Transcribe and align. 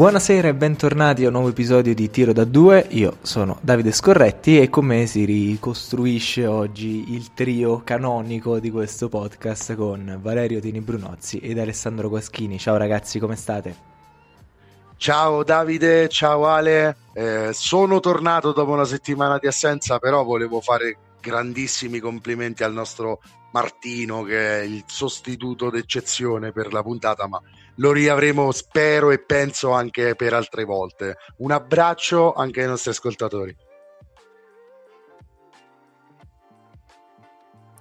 Buonasera 0.00 0.48
e 0.48 0.54
bentornati 0.54 1.24
a 1.24 1.26
un 1.26 1.34
nuovo 1.34 1.50
episodio 1.50 1.94
di 1.94 2.08
Tiro 2.08 2.32
da 2.32 2.44
2. 2.44 2.86
Io 2.92 3.18
sono 3.20 3.58
Davide 3.60 3.92
Scorretti 3.92 4.58
e 4.58 4.70
con 4.70 4.86
me 4.86 5.04
si 5.04 5.26
ricostruisce 5.26 6.46
oggi 6.46 7.12
il 7.12 7.34
trio 7.34 7.82
canonico 7.84 8.58
di 8.60 8.70
questo 8.70 9.10
podcast 9.10 9.74
con 9.74 10.18
Valerio 10.22 10.58
Tini 10.58 10.80
Brunozzi 10.80 11.36
ed 11.40 11.58
Alessandro 11.58 12.08
Guaschini. 12.08 12.58
Ciao 12.58 12.78
ragazzi, 12.78 13.18
come 13.18 13.36
state? 13.36 13.76
Ciao 14.96 15.44
Davide, 15.44 16.08
ciao 16.08 16.46
Ale. 16.46 16.96
Eh, 17.12 17.50
sono 17.52 18.00
tornato 18.00 18.52
dopo 18.52 18.72
una 18.72 18.86
settimana 18.86 19.36
di 19.36 19.48
assenza, 19.48 19.98
però 19.98 20.24
volevo 20.24 20.62
fare 20.62 20.96
grandissimi 21.20 21.98
complimenti 21.98 22.64
al 22.64 22.72
nostro 22.72 23.20
Martino 23.52 24.22
che 24.22 24.60
è 24.60 24.62
il 24.62 24.82
sostituto 24.86 25.68
d'eccezione 25.68 26.52
per 26.52 26.72
la 26.72 26.82
puntata, 26.82 27.28
ma 27.28 27.38
lo 27.80 27.92
riavremo, 27.92 28.52
spero 28.52 29.10
e 29.10 29.18
penso 29.18 29.72
anche 29.72 30.14
per 30.14 30.34
altre 30.34 30.64
volte. 30.64 31.16
Un 31.38 31.50
abbraccio 31.50 32.32
anche 32.34 32.60
ai 32.60 32.68
nostri 32.68 32.90
ascoltatori. 32.90 33.56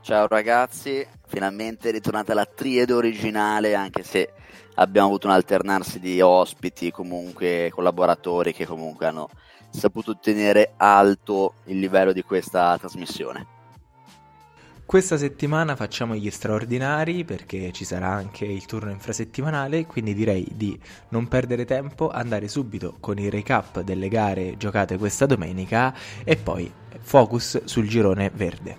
Ciao 0.01 0.27
ragazzi, 0.27 1.05
finalmente 1.27 1.91
ritornata 1.91 2.33
la 2.33 2.45
triade 2.45 2.93
originale, 2.93 3.75
anche 3.75 4.01
se 4.03 4.31
abbiamo 4.75 5.07
avuto 5.07 5.27
un 5.27 5.33
alternarsi 5.33 5.99
di 5.99 6.19
ospiti, 6.21 6.89
comunque 6.91 7.69
collaboratori 7.71 8.53
che 8.53 8.65
comunque 8.65 9.05
hanno 9.05 9.29
saputo 9.69 10.17
tenere 10.17 10.73
alto 10.77 11.55
il 11.65 11.77
livello 11.77 12.13
di 12.13 12.23
questa 12.23 12.75
trasmissione. 12.79 13.58
Questa 14.89 15.17
settimana 15.17 15.75
facciamo 15.75 16.15
gli 16.15 16.31
straordinari 16.31 17.23
perché 17.23 17.71
ci 17.71 17.85
sarà 17.85 18.07
anche 18.07 18.45
il 18.45 18.65
turno 18.65 18.89
infrasettimanale, 18.89 19.85
quindi 19.85 20.15
direi 20.15 20.47
di 20.51 20.79
non 21.09 21.27
perdere 21.27 21.63
tempo, 21.63 22.09
andare 22.09 22.47
subito 22.47 22.97
con 22.99 23.19
il 23.19 23.29
recap 23.29 23.81
delle 23.81 24.07
gare 24.07 24.57
giocate 24.57 24.97
questa 24.97 25.27
domenica 25.27 25.93
e 26.23 26.37
poi 26.37 26.73
focus 27.01 27.65
sul 27.65 27.87
girone 27.87 28.31
verde. 28.33 28.77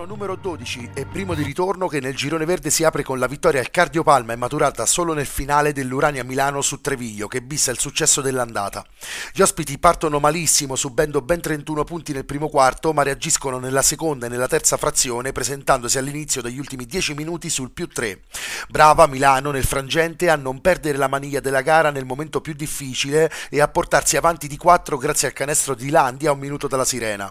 Turno 0.00 0.04
numero 0.06 0.36
12 0.36 0.90
e 0.94 1.04
primo 1.04 1.34
di 1.34 1.42
ritorno 1.42 1.86
che 1.86 2.00
nel 2.00 2.14
girone 2.14 2.44
verde 2.44 2.70
si 2.70 2.84
apre 2.84 3.02
con 3.02 3.18
la 3.18 3.26
vittoria 3.26 3.60
al 3.60 3.70
Cardiopalma 3.70 4.32
e 4.32 4.36
maturata 4.36 4.86
solo 4.86 5.12
nel 5.12 5.26
finale 5.26 5.72
dell'Urania 5.72 6.24
Milano 6.24 6.62
su 6.62 6.80
Treviglio 6.80 7.28
che 7.28 7.42
bissa 7.42 7.70
il 7.70 7.78
successo 7.78 8.20
dell'andata. 8.20 8.84
Gli 9.32 9.42
ospiti 9.42 9.78
partono 9.78 10.18
malissimo 10.18 10.74
subendo 10.76 11.20
ben 11.20 11.40
31 11.40 11.84
punti 11.84 12.12
nel 12.12 12.24
primo 12.24 12.48
quarto 12.48 12.92
ma 12.92 13.02
reagiscono 13.02 13.58
nella 13.58 13.82
seconda 13.82 14.26
e 14.26 14.28
nella 14.28 14.48
terza 14.48 14.76
frazione 14.76 15.32
presentandosi 15.32 15.98
all'inizio 15.98 16.40
degli 16.40 16.58
ultimi 16.58 16.86
10 16.86 17.14
minuti 17.14 17.50
sul 17.50 17.70
più 17.70 17.86
3. 17.86 18.20
Brava 18.68 19.06
Milano 19.06 19.50
nel 19.50 19.64
frangente 19.64 20.30
a 20.30 20.36
non 20.36 20.60
perdere 20.60 20.96
la 20.96 21.08
maniglia 21.08 21.40
della 21.40 21.62
gara 21.62 21.90
nel 21.90 22.06
momento 22.06 22.40
più 22.40 22.54
difficile 22.54 23.30
e 23.50 23.60
a 23.60 23.68
portarsi 23.68 24.16
avanti 24.16 24.48
di 24.48 24.56
4 24.56 24.96
grazie 24.96 25.28
al 25.28 25.34
canestro 25.34 25.74
di 25.74 25.90
Landi 25.90 26.26
a 26.26 26.32
un 26.32 26.38
minuto 26.38 26.68
dalla 26.68 26.84
sirena. 26.84 27.30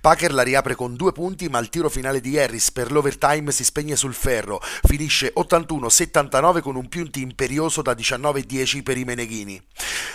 Packer 0.00 0.34
la 0.34 0.42
riapre 0.42 0.74
con 0.74 0.96
due 0.96 1.12
punti 1.12 1.48
ma 1.48 1.58
il 1.58 1.68
tiro 1.68 1.88
finale 1.88 2.09
di 2.18 2.36
Harris 2.36 2.72
per 2.72 2.90
l'overtime 2.90 3.52
si 3.52 3.62
spegne 3.62 3.94
sul 3.94 4.14
ferro, 4.14 4.60
finisce 4.82 5.32
81-79 5.36 6.60
con 6.60 6.74
un 6.74 6.88
punti 6.88 7.22
imperioso 7.22 7.82
da 7.82 7.92
19-10 7.92 8.82
per 8.82 8.98
i 8.98 9.04
Meneghini. 9.04 9.62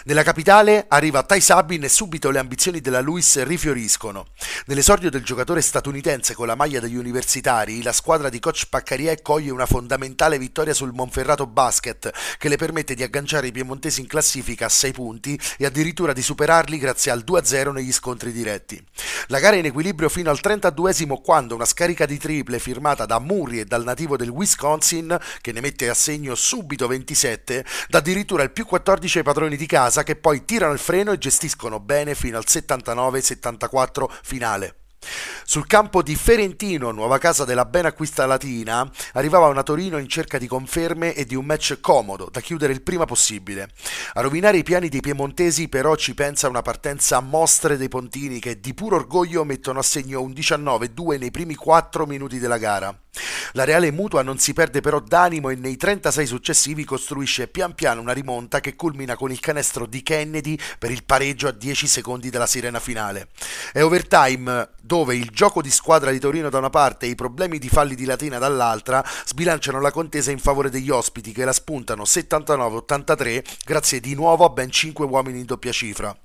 Nella 0.03 0.23
capitale 0.23 0.85
arriva 0.89 1.23
Ty 1.23 1.39
Sabin 1.39 1.83
e 1.83 1.89
subito 1.89 2.29
le 2.29 2.39
ambizioni 2.39 2.81
della 2.81 2.99
Lewis 2.99 3.41
rifioriscono. 3.43 4.27
Nell'esordio 4.65 5.09
del 5.09 5.23
giocatore 5.23 5.61
statunitense 5.61 6.33
con 6.33 6.47
la 6.47 6.55
maglia 6.55 6.79
degli 6.79 6.95
universitari, 6.95 7.81
la 7.81 7.91
squadra 7.91 8.29
di 8.29 8.39
coach 8.39 8.65
Paccarie 8.69 9.21
coglie 9.21 9.51
una 9.51 9.65
fondamentale 9.65 10.37
vittoria 10.37 10.73
sul 10.73 10.93
Monferrato 10.93 11.47
Basket 11.47 12.11
che 12.37 12.49
le 12.49 12.57
permette 12.57 12.95
di 12.95 13.03
agganciare 13.03 13.47
i 13.47 13.51
piemontesi 13.51 14.01
in 14.01 14.07
classifica 14.07 14.65
a 14.65 14.69
6 14.69 14.91
punti 14.91 15.39
e 15.57 15.65
addirittura 15.65 16.13
di 16.13 16.21
superarli 16.21 16.77
grazie 16.77 17.11
al 17.11 17.23
2-0 17.25 17.71
negli 17.71 17.91
scontri 17.91 18.31
diretti. 18.31 18.83
La 19.27 19.39
gara 19.39 19.55
è 19.55 19.59
in 19.59 19.65
equilibrio 19.65 20.09
fino 20.09 20.29
al 20.29 20.39
32esimo 20.41 21.21
quando 21.21 21.55
una 21.55 21.65
scarica 21.75 22.05
di 22.05 22.17
triple 22.17 22.57
firmata 22.57 23.05
da 23.05 23.19
Murray 23.19 23.59
e 23.59 23.65
dal 23.65 23.83
nativo 23.83 24.15
del 24.15 24.29
Wisconsin, 24.29 25.17
che 25.41 25.51
ne 25.51 25.59
mette 25.59 25.89
a 25.89 25.93
segno 25.93 26.33
subito 26.33 26.87
27, 26.87 27.65
dà 27.89 27.97
addirittura 27.97 28.43
il 28.43 28.51
più 28.51 28.65
14 28.65 29.17
ai 29.17 29.23
padroni 29.25 29.57
di 29.57 29.65
casa 29.65 30.03
che 30.03 30.15
poi 30.15 30.45
tirano 30.45 30.71
il 30.71 30.79
freno 30.79 31.11
e 31.11 31.17
gestiscono 31.17 31.81
bene 31.81 32.15
fino 32.15 32.37
al 32.37 32.45
79-74 32.47 34.07
finale. 34.23 34.84
Sul 35.47 35.67
campo 35.67 36.01
di 36.01 36.15
Ferentino, 36.15 36.91
nuova 36.91 37.17
casa 37.19 37.45
della 37.45 37.65
ben 37.65 37.85
acquista 37.85 38.25
latina, 38.25 38.89
arrivava 39.13 39.47
una 39.47 39.61
Torino 39.63 39.97
in 39.97 40.07
cerca 40.07 40.37
di 40.37 40.47
conferme 40.47 41.13
e 41.13 41.25
di 41.25 41.35
un 41.35 41.45
match 41.45 41.79
comodo, 41.79 42.29
da 42.31 42.41
chiudere 42.41 42.73
il 42.73 42.81
prima 42.81 43.05
possibile. 43.05 43.69
A 44.13 44.21
rovinare 44.21 44.57
i 44.57 44.63
piani 44.63 44.89
dei 44.89 45.01
piemontesi 45.01 45.69
però 45.69 45.95
ci 45.95 46.15
pensa 46.15 46.49
una 46.49 46.63
partenza 46.63 47.17
a 47.17 47.21
mostre 47.21 47.77
dei 47.77 47.89
pontini 47.89 48.39
che 48.39 48.59
di 48.59 48.73
puro 48.73 48.95
orgoglio 48.95 49.43
mettono 49.43 49.79
a 49.79 49.83
segno 49.83 50.21
un 50.21 50.31
19-2 50.31 51.19
nei 51.19 51.31
primi 51.31 51.55
4 51.55 52.05
minuti 52.05 52.39
della 52.39 52.57
gara. 52.57 53.04
La 53.53 53.63
Reale 53.63 53.91
Mutua 53.91 54.21
non 54.21 54.37
si 54.37 54.53
perde 54.53 54.81
però 54.81 54.99
d'animo 54.99 55.49
e 55.49 55.55
nei 55.55 55.77
36 55.77 56.25
successivi 56.25 56.83
costruisce 56.83 57.47
pian 57.47 57.73
piano 57.73 58.01
una 58.01 58.11
rimonta 58.11 58.59
che 58.59 58.75
culmina 58.75 59.15
con 59.15 59.31
il 59.31 59.39
canestro 59.39 59.85
di 59.85 60.03
Kennedy 60.03 60.57
per 60.77 60.91
il 60.91 61.03
pareggio 61.03 61.47
a 61.47 61.51
10 61.51 61.87
secondi 61.87 62.29
dalla 62.29 62.47
sirena 62.47 62.79
finale. 62.79 63.29
È 63.71 63.81
overtime 63.81 64.69
dove 64.81 65.15
il 65.15 65.29
gioco 65.31 65.61
di 65.61 65.71
squadra 65.71 66.11
di 66.11 66.19
Torino 66.19 66.49
da 66.49 66.57
una 66.57 66.69
parte 66.69 67.05
e 67.05 67.09
i 67.09 67.15
problemi 67.15 67.57
di 67.57 67.69
falli 67.69 67.95
di 67.95 68.05
Latina 68.05 68.37
dall'altra 68.37 69.03
sbilanciano 69.25 69.79
la 69.79 69.91
contesa 69.91 70.31
in 70.31 70.39
favore 70.39 70.69
degli 70.69 70.89
ospiti 70.89 71.31
che 71.31 71.45
la 71.45 71.53
spuntano 71.53 72.03
79-83 72.03 73.43
grazie 73.65 73.99
di 73.99 74.13
nuovo 74.13 74.45
a 74.45 74.49
ben 74.49 74.69
5 74.69 75.05
uomini 75.05 75.39
in 75.39 75.45
doppia 75.45 75.71
cifra. 75.71 76.15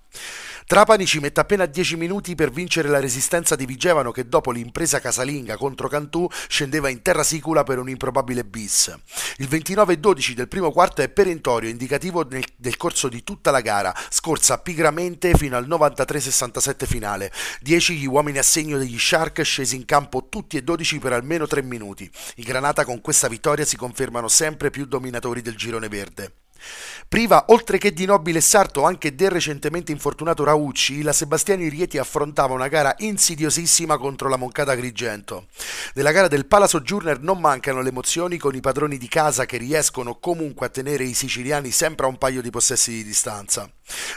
Trapani 0.70 1.04
ci 1.04 1.18
mette 1.18 1.40
appena 1.40 1.66
10 1.66 1.96
minuti 1.96 2.36
per 2.36 2.52
vincere 2.52 2.88
la 2.88 3.00
resistenza 3.00 3.56
di 3.56 3.66
Vigevano 3.66 4.12
che 4.12 4.28
dopo 4.28 4.52
l'impresa 4.52 5.00
casalinga 5.00 5.56
contro 5.56 5.88
Cantù 5.88 6.28
scendeva 6.46 6.88
in 6.88 7.02
terra 7.02 7.24
sicula 7.24 7.64
per 7.64 7.80
un 7.80 7.88
improbabile 7.88 8.44
bis. 8.44 8.96
Il 9.38 9.48
29-12 9.48 10.34
del 10.34 10.46
primo 10.46 10.70
quarto 10.70 11.02
è 11.02 11.08
perentorio, 11.08 11.68
indicativo 11.68 12.24
nel, 12.30 12.44
del 12.54 12.76
corso 12.76 13.08
di 13.08 13.24
tutta 13.24 13.50
la 13.50 13.62
gara, 13.62 13.92
scorsa 14.10 14.58
pigramente 14.58 15.34
fino 15.34 15.56
al 15.56 15.66
93-67 15.66 16.86
finale. 16.86 17.32
10 17.62 17.96
gli 17.96 18.06
uomini 18.06 18.38
a 18.38 18.44
segno 18.44 18.78
degli 18.78 18.96
Shark 18.96 19.42
scesi 19.42 19.74
in 19.74 19.84
campo 19.84 20.28
tutti 20.28 20.56
e 20.56 20.62
12 20.62 21.00
per 21.00 21.14
almeno 21.14 21.48
3 21.48 21.62
minuti. 21.62 22.08
I 22.36 22.44
Granata 22.44 22.84
con 22.84 23.00
questa 23.00 23.26
vittoria 23.26 23.64
si 23.64 23.76
confermano 23.76 24.28
sempre 24.28 24.70
più 24.70 24.86
dominatori 24.86 25.42
del 25.42 25.56
girone 25.56 25.88
verde. 25.88 26.32
Priva 27.08 27.46
oltre 27.48 27.78
che 27.78 27.92
di 27.92 28.04
nobile 28.04 28.40
sarto 28.40 28.84
anche 28.84 29.14
del 29.14 29.30
recentemente 29.30 29.92
infortunato 29.92 30.44
Raucci, 30.44 31.02
la 31.02 31.12
Sebastiani 31.12 31.68
Rieti 31.68 31.98
affrontava 31.98 32.54
una 32.54 32.68
gara 32.68 32.94
insidiosissima 32.98 33.98
contro 33.98 34.28
la 34.28 34.36
Moncada 34.36 34.72
Agrigento. 34.72 35.46
Nella 35.94 36.12
gara 36.12 36.28
del 36.28 36.46
Pala 36.46 36.66
Sojourner 36.66 37.20
non 37.20 37.40
mancano 37.40 37.82
le 37.82 37.88
emozioni 37.88 38.38
con 38.38 38.54
i 38.54 38.60
padroni 38.60 38.98
di 38.98 39.08
casa 39.08 39.46
che 39.46 39.56
riescono 39.56 40.18
comunque 40.18 40.66
a 40.66 40.70
tenere 40.70 41.04
i 41.04 41.14
siciliani 41.14 41.70
sempre 41.70 42.06
a 42.06 42.08
un 42.08 42.18
paio 42.18 42.42
di 42.42 42.50
possessi 42.50 42.92
di 42.92 43.04
distanza. 43.04 43.68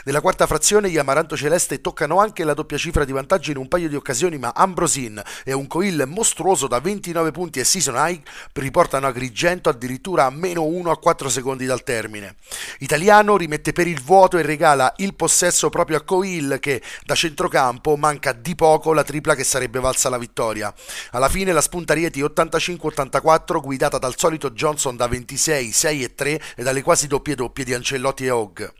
Nella 0.04 0.20
quarta 0.20 0.46
frazione 0.46 0.90
gli 0.90 0.98
Amaranto 0.98 1.36
Celeste 1.36 1.80
toccano 1.80 2.20
anche 2.20 2.44
la 2.44 2.54
doppia 2.54 2.78
cifra 2.78 3.04
di 3.04 3.12
vantaggio 3.12 3.50
in 3.50 3.56
un 3.56 3.68
paio 3.68 3.88
di 3.88 3.96
occasioni, 3.96 4.38
ma 4.38 4.52
Ambrosin 4.54 5.22
e 5.44 5.52
un 5.52 5.66
Coil 5.66 6.04
mostruoso 6.06 6.66
da 6.66 6.80
29 6.80 7.30
punti 7.30 7.60
e 7.60 7.64
Season 7.64 7.94
High 7.96 8.22
riportano 8.52 9.06
Agrigento 9.06 9.68
addirittura 9.68 10.24
a 10.24 10.30
meno 10.30 10.64
1 10.64 10.90
a 10.90 10.98
4 10.98 11.28
secondi 11.28 11.66
dal 11.66 11.82
termine. 11.82 12.36
Italiano 12.78 13.36
rimette 13.36 13.72
per 13.72 13.86
il 13.86 14.00
vuoto 14.00 14.38
e 14.38 14.42
regala 14.42 14.92
il 14.96 15.14
possesso 15.14 15.68
proprio 15.68 15.98
a 15.98 16.02
Coil 16.02 16.58
che 16.60 16.82
da 17.04 17.14
centrocampo 17.14 17.96
manca 17.96 18.32
di 18.32 18.54
poco 18.54 18.92
la 18.92 19.04
tripla 19.04 19.34
che 19.34 19.44
sarebbe 19.44 19.80
valsa 19.80 20.08
la 20.08 20.18
vittoria. 20.18 20.72
Alla 21.10 21.28
fine 21.28 21.52
la 21.52 21.60
spunta 21.60 21.94
Rieti 21.94 22.22
85-84 22.22 23.60
guidata 23.60 23.98
dal 23.98 24.14
solito 24.16 24.50
Johnson 24.50 24.96
da 24.96 25.06
26, 25.06 25.72
6 25.72 26.02
e 26.02 26.14
3 26.14 26.40
e 26.56 26.62
dalle 26.62 26.82
quasi 26.82 27.06
doppie 27.06 27.34
doppie 27.34 27.64
di 27.64 27.74
Ancellotti 27.74 28.24
e 28.24 28.30
Hogg. 28.30 28.72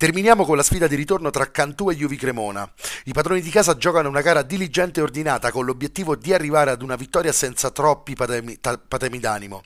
Terminiamo 0.00 0.46
con 0.46 0.56
la 0.56 0.62
sfida 0.62 0.86
di 0.86 0.96
ritorno 0.96 1.28
tra 1.28 1.50
Cantù 1.50 1.90
e 1.90 1.94
Juvi 1.94 2.16
Cremona. 2.16 2.66
I 3.04 3.12
padroni 3.12 3.42
di 3.42 3.50
casa 3.50 3.76
giocano 3.76 4.08
una 4.08 4.22
gara 4.22 4.40
diligente 4.40 5.00
e 5.00 5.02
ordinata 5.02 5.50
con 5.50 5.66
l'obiettivo 5.66 6.16
di 6.16 6.32
arrivare 6.32 6.70
ad 6.70 6.80
una 6.80 6.96
vittoria 6.96 7.32
senza 7.32 7.70
troppi 7.70 8.14
patemi, 8.14 8.58
patemi 8.88 9.20
d'animo. 9.20 9.62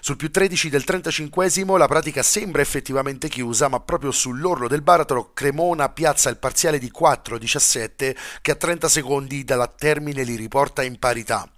Sul 0.00 0.16
più 0.16 0.30
13 0.30 0.68
del 0.68 0.84
35 0.84 1.78
la 1.78 1.86
pratica 1.86 2.22
sembra 2.22 2.60
effettivamente 2.60 3.28
chiusa, 3.28 3.68
ma 3.68 3.80
proprio 3.80 4.10
sull'orlo 4.10 4.68
del 4.68 4.82
baratro 4.82 5.32
Cremona 5.32 5.88
piazza 5.88 6.28
il 6.28 6.36
parziale 6.36 6.78
di 6.78 6.92
4-17 6.96 8.14
che 8.42 8.50
a 8.50 8.56
30 8.56 8.88
secondi 8.88 9.44
dalla 9.44 9.66
termine 9.66 10.22
li 10.22 10.36
riporta 10.36 10.82
in 10.82 10.98
parità. 10.98 11.48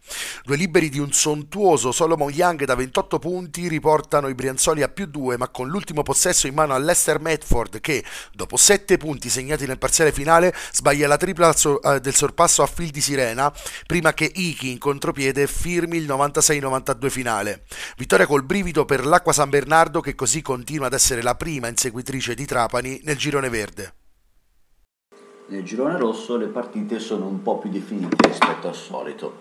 Due 0.45 0.57
liberi 0.57 0.89
di 0.89 1.01
un 1.01 1.13
sontuoso 1.13 1.91
Solomon 1.91 2.31
Young 2.31 2.65
da 2.65 2.77
28 2.77 3.19
punti 3.19 3.67
riportano 3.67 4.29
i 4.29 4.35
Brianzoli 4.35 4.83
a 4.83 4.89
più 4.89 5.07
2, 5.07 5.37
ma 5.37 5.49
con 5.49 5.69
l'ultimo 5.69 6.03
possesso 6.03 6.47
in 6.47 6.55
mano 6.55 6.75
a 6.75 6.79
Lester 6.79 7.19
Medford 7.19 7.81
che, 7.81 8.05
dopo 8.33 8.57
7 8.57 8.97
punti 8.99 9.29
segnati 9.29 9.67
nel 9.67 9.79
parziale 9.79 10.13
finale, 10.13 10.55
sbaglia 10.73 11.09
la 11.09 11.17
tripla 11.17 11.53
eh, 11.53 12.01
del 12.01 12.15
sorpasso 12.15 12.63
a 12.63 12.67
fil 12.67 12.91
di 12.91 13.01
sirena 13.01 13.53
prima 13.87 14.15
che 14.15 14.31
Iki 14.33 14.71
in 14.71 14.79
contropiede 14.79 15.49
firmi 15.49 15.97
il 15.97 16.07
96-92 16.07 17.09
finale. 17.09 17.65
Vittoria 18.07 18.29
col 18.29 18.45
brivido 18.45 18.85
per 18.85 19.05
l'Acqua 19.05 19.33
San 19.33 19.51
Bernardo 19.51 20.01
che 20.01 20.15
così 20.15 20.41
continua 20.41 20.87
ad 20.87 20.93
essere 20.93 21.23
la 21.23 21.35
prima 21.35 21.67
inseguitrice 21.67 22.37
di 22.37 22.47
Trapani 22.47 23.01
nel 23.03 23.17
girone 23.17 23.49
verde. 23.49 23.95
Nel 25.49 25.65
girone 25.65 25.99
rosso 25.99 26.37
le 26.37 26.47
partite 26.47 27.01
sono 27.01 27.27
un 27.27 27.43
po' 27.43 27.59
più 27.59 27.69
definite 27.69 28.29
rispetto 28.29 28.69
al 28.69 28.77
solito. 28.77 29.41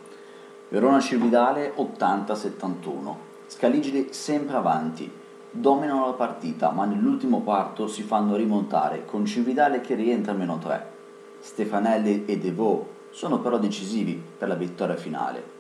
Verona 0.70 1.00
Cividale 1.00 1.76
80-71. 1.76 3.16
Scaligili 3.46 4.08
sempre 4.10 4.56
avanti, 4.56 5.12
dominano 5.52 6.08
la 6.08 6.14
partita, 6.14 6.72
ma 6.72 6.86
nell'ultimo 6.86 7.44
quarto 7.44 7.88
si 7.88 8.02
fanno 8.02 8.36
rimontare 8.36 9.06
con 9.06 9.28
Cividale 9.28 9.80
che 9.82 9.94
rientra 9.94 10.32
a 10.32 10.36
meno 10.36 10.58
3. 10.58 10.92
Stefanelli 11.40 12.26
e 12.26 12.40
Devaux 12.40 12.88
sono 13.12 13.40
però 13.42 13.60
decisivi 13.60 14.20
per 14.36 14.48
la 14.48 14.56
vittoria 14.56 14.96
finale. 14.96 15.54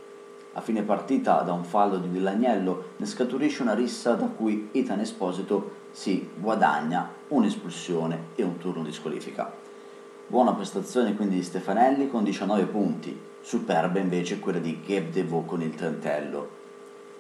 A 0.57 0.61
fine 0.61 0.83
partita, 0.83 1.41
da 1.41 1.51
un 1.51 1.65
fallo 1.65 1.97
di 1.97 2.07
Villagnello, 2.07 2.91
ne 2.95 3.05
scaturisce 3.05 3.61
una 3.61 3.73
rissa 3.73 4.13
da 4.13 4.27
cui 4.27 4.69
Ethan 4.71 5.01
Esposito 5.01 5.83
si 5.91 6.29
guadagna 6.33 7.09
un'espulsione 7.27 8.27
e 8.35 8.43
un 8.43 8.57
turno 8.57 8.81
di 8.81 8.93
squalifica. 8.93 9.53
Buona 10.27 10.53
prestazione 10.53 11.13
quindi 11.13 11.35
di 11.35 11.43
Stefanelli 11.43 12.09
con 12.09 12.23
19 12.23 12.67
punti, 12.67 13.19
superba 13.41 13.99
invece 13.99 14.39
quella 14.39 14.59
di 14.59 14.79
Gabe 14.79 15.09
Devaux 15.09 15.45
con 15.45 15.61
il 15.61 15.75
trentello. 15.75 16.49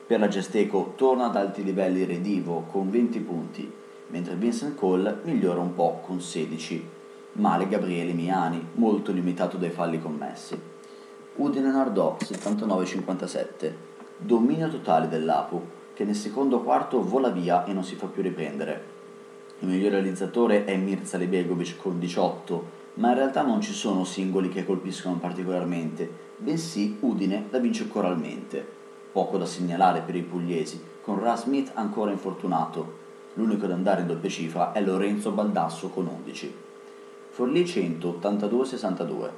Per 0.07 0.17
la 0.17 0.29
Gesteco 0.29 0.93
torna 0.95 1.25
ad 1.25 1.35
alti 1.35 1.61
livelli 1.61 2.05
Redivo 2.05 2.61
con 2.71 2.89
20 2.89 3.19
punti, 3.19 3.69
mentre 4.07 4.35
Vincent 4.35 4.75
Cole 4.75 5.19
migliora 5.23 5.59
un 5.59 5.75
po' 5.75 5.99
con 6.05 6.21
16. 6.21 6.87
Male 7.33 7.67
Gabriele 7.67 8.13
Miani, 8.13 8.65
molto 8.75 9.11
limitato 9.11 9.57
dai 9.57 9.71
falli 9.71 10.01
commessi. 10.01 10.73
Udine 11.37 11.69
Nardò 11.69 12.15
79-57. 12.21 13.73
Dominio 14.15 14.69
totale 14.69 15.09
dell'Apu, 15.09 15.61
che 15.93 16.05
nel 16.05 16.15
secondo 16.15 16.61
quarto 16.61 17.03
vola 17.03 17.27
via 17.27 17.65
e 17.65 17.73
non 17.73 17.83
si 17.83 17.95
fa 17.95 18.07
più 18.07 18.21
riprendere. 18.21 18.93
Il 19.59 19.67
miglior 19.67 19.91
realizzatore 19.91 20.63
è 20.63 20.77
Mirza 20.77 21.17
Lebegovic 21.17 21.75
con 21.75 21.99
18, 21.99 22.83
ma 22.95 23.09
in 23.09 23.15
realtà 23.15 23.41
non 23.41 23.59
ci 23.59 23.73
sono 23.73 24.05
singoli 24.05 24.47
che 24.47 24.65
colpiscono 24.65 25.17
particolarmente, 25.17 26.09
bensì 26.37 26.95
Udine 27.01 27.47
la 27.49 27.59
vince 27.59 27.89
coralmente. 27.89 28.65
Poco 29.11 29.37
da 29.37 29.45
segnalare 29.45 29.99
per 30.01 30.15
i 30.15 30.21
pugliesi, 30.21 30.81
con 31.01 31.19
Ra 31.19 31.35
Smith 31.35 31.71
ancora 31.73 32.11
infortunato. 32.11 33.03
L'unico 33.33 33.65
ad 33.65 33.71
andare 33.71 34.01
in 34.01 34.07
doppia 34.07 34.29
cifra 34.29 34.71
è 34.71 34.81
Lorenzo 34.81 35.31
Baldasso 35.31 35.89
con 35.89 36.07
11. 36.07 36.55
Forlì 37.31 37.65
100, 37.65 38.19
82-62. 38.21 39.29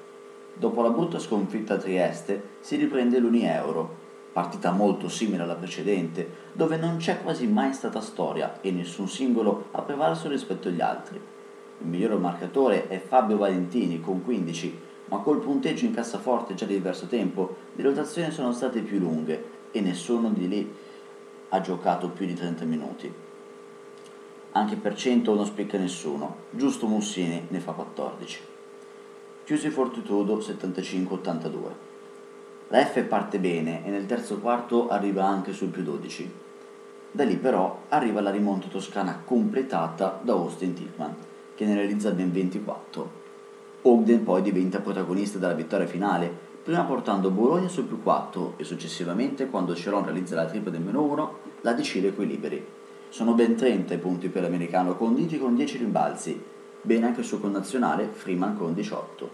Dopo 0.59 0.81
la 0.81 0.89
brutta 0.89 1.19
sconfitta 1.19 1.75
a 1.75 1.77
Trieste 1.77 2.56
si 2.62 2.77
riprende 2.77 3.19
l'Uni-Euro, 3.19 4.06
partita 4.33 4.71
molto 4.71 5.07
simile 5.07 5.44
alla 5.44 5.54
precedente, 5.54 6.27
dove 6.54 6.77
non 6.77 6.98
c'è 6.98 7.21
quasi 7.21 7.45
mai 7.45 7.74
stata 7.74 8.01
storia 8.01 8.59
e 8.62 8.71
nessun 8.71 9.07
singolo 9.07 9.68
ha 9.69 9.83
prevalso 9.83 10.27
rispetto 10.27 10.69
agli 10.69 10.81
altri. 10.81 11.21
Il 11.80 11.88
miglior 11.88 12.18
marcatore 12.18 12.88
è 12.88 13.00
Fabio 13.00 13.38
Valentini 13.38 14.01
con 14.01 14.24
15, 14.24 14.80
ma 15.09 15.19
col 15.19 15.42
punteggio 15.42 15.86
in 15.86 15.94
cassaforte 15.94 16.56
già 16.56 16.65
di 16.65 16.74
diverso 16.74 17.06
tempo, 17.06 17.57
le 17.75 17.83
rotazioni 17.83 18.31
sono 18.31 18.51
state 18.51 18.81
più 18.81 18.98
lunghe 18.98 19.44
e 19.69 19.80
nessuno 19.80 20.30
di 20.30 20.48
lì 20.48 20.75
ha 21.50 21.62
giocato 21.62 22.09
più 22.09 22.25
di 22.25 22.33
30 22.33 22.65
minuti. 22.65 23.13
Anche 24.54 24.75
per 24.75 24.95
100 24.95 25.36
non 25.36 25.45
spicca 25.45 25.77
nessuno, 25.77 26.36
giusto 26.50 26.88
Mussini 26.88 27.45
ne 27.48 27.59
fa 27.59 27.74
14. 27.74 28.56
Chiusi 29.47 29.69
Fortitudo 29.69 30.39
75-82. 30.39 31.51
La 32.67 32.83
F 32.83 33.01
parte 33.03 33.39
bene 33.39 33.85
e 33.85 33.89
nel 33.89 34.05
terzo 34.05 34.39
quarto 34.39 34.89
arriva 34.89 35.25
anche 35.25 35.53
sul 35.53 35.69
più 35.69 35.83
12. 35.83 36.29
Da 37.09 37.23
lì 37.23 37.38
però 37.38 37.83
arriva 37.88 38.19
la 38.19 38.29
rimonta 38.29 38.67
toscana 38.67 39.21
completata 39.23 40.19
da 40.21 40.33
Austin 40.33 40.73
Tillman, 40.73 41.15
che 41.55 41.63
ne 41.63 41.75
realizza 41.75 42.11
ben 42.11 42.29
24. 42.29 43.09
Ogden 43.83 44.25
poi 44.25 44.41
diventa 44.41 44.81
protagonista 44.81 45.38
della 45.38 45.53
vittoria 45.53 45.88
finale 45.88 46.29
prima 46.61 46.83
portando 46.83 47.31
Bologna 47.31 47.69
sul 47.69 47.85
più 47.85 48.03
4 48.03 48.55
e 48.57 48.65
successivamente, 48.65 49.47
quando 49.47 49.73
Ceron 49.73 50.03
realizza 50.03 50.35
la 50.35 50.47
tripla 50.47 50.71
del 50.71 50.81
meno 50.81 51.03
1, 51.03 51.38
la 51.61 51.71
decide 51.71 52.13
coi 52.13 52.27
liberi. 52.27 52.61
Sono 53.07 53.31
ben 53.31 53.55
30 53.55 53.94
i 53.94 53.97
punti 53.97 54.27
per 54.27 54.41
l'americano 54.41 54.97
conditi 54.97 55.39
con 55.39 55.55
10 55.55 55.77
rimbalzi, 55.77 56.44
bene 56.88 57.07
anche 57.07 57.19
il 57.19 57.25
suo 57.25 57.39
connazionale 57.39 58.07
Freeman 58.07 58.56
con 58.56 58.74
18. 58.74 59.30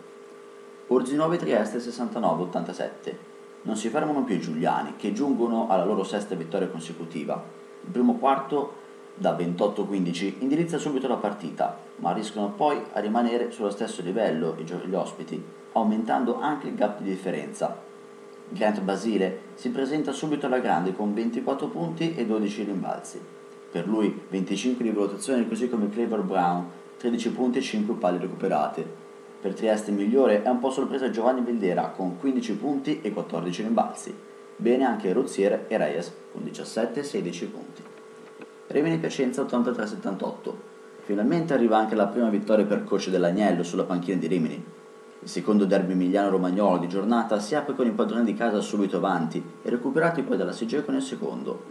Orzinove 0.88 1.38
Trieste 1.38 1.78
69-87. 1.78 3.16
Non 3.62 3.78
si 3.78 3.90
fermano 3.90 4.24
più 4.24 4.36
i 4.36 4.42
giuliani, 4.42 4.96
che 4.98 5.14
giungono 5.14 5.68
alla 5.70 5.86
loro 5.86 6.04
sesta 6.04 6.34
vittoria 6.34 6.68
consecutiva. 6.68 7.42
Il 7.84 7.92
primo 7.92 8.16
quarto, 8.16 8.82
da 9.14 9.38
28-15, 9.38 10.34
indirizza 10.40 10.80
subito 10.80 11.08
la 11.08 11.18
partita, 11.18 11.78
ma 11.98 12.12
riescono 12.12 12.50
poi 12.50 12.82
a 12.94 13.00
rimanere 13.00 13.52
sullo 13.52 13.70
stesso 13.70 14.02
livello 14.02 14.58
gli 14.58 14.96
ospiti, 14.96 15.42
aumentando 15.74 16.40
anche 16.40 16.70
il 16.70 16.76
gap 16.76 17.02
di 17.02 17.10
differenza. 17.10 17.80
Grant 18.50 18.82
Basile 18.82 19.40
si 19.54 19.70
presenta 19.70 20.12
subito 20.12 20.48
alla 20.48 20.58
grande 20.60 20.96
con 20.96 21.14
24 21.14 21.68
punti 21.68 22.16
e 22.16 22.26
12 22.26 22.64
rimbalzi. 22.64 23.22
Per 23.72 23.88
lui 23.88 24.22
25 24.28 24.84
di 24.84 24.90
valutazione 24.90 25.48
così 25.48 25.70
come 25.70 25.90
Clever 25.90 26.22
Brown, 26.22 26.82
13 27.04 27.32
punti 27.32 27.58
e 27.58 27.62
5 27.62 27.96
palle 27.96 28.18
recuperate. 28.18 28.86
Per 29.42 29.54
Trieste 29.54 29.92
migliore 29.92 30.42
è 30.42 30.48
un 30.48 30.60
po' 30.60 30.70
sorpresa 30.70 31.10
Giovanni 31.10 31.42
Vildera 31.42 31.90
con 31.90 32.18
15 32.18 32.56
punti 32.56 33.02
e 33.02 33.12
14 33.12 33.62
rimbalzi. 33.64 34.16
Bene 34.56 34.86
anche 34.86 35.12
Rozzier 35.12 35.66
e 35.68 35.76
Reyes 35.76 36.14
con 36.32 36.46
17 36.46 37.02
e 37.02 37.04
16 37.04 37.48
punti. 37.48 37.84
Rimini 38.68 39.00
Piacenza 39.00 39.42
83-78. 39.42 40.54
Finalmente 41.02 41.54
arriva 41.54 41.76
anche 41.76 41.96
la 41.96 42.08
prima 42.08 42.30
vittoria 42.30 42.64
per 42.64 42.86
coach 42.86 43.10
dell'Agnello 43.10 43.64
sulla 43.64 43.84
panchina 43.84 44.18
di 44.18 44.28
Rimini. 44.28 44.66
Il 45.20 45.28
secondo 45.28 45.66
derby 45.66 45.92
emiliano-romagnolo 45.92 46.78
di 46.78 46.88
giornata 46.88 47.38
si 47.42 47.54
apre 47.54 47.76
con 47.76 47.86
i 47.86 47.92
padroni 47.92 48.24
di 48.24 48.34
casa 48.34 48.62
subito 48.62 48.96
avanti 48.96 49.44
e 49.62 49.70
recuperati 49.70 50.22
poi 50.22 50.38
dalla 50.38 50.54
Sigeco 50.54 50.92
nel 50.92 51.02
secondo. 51.02 51.64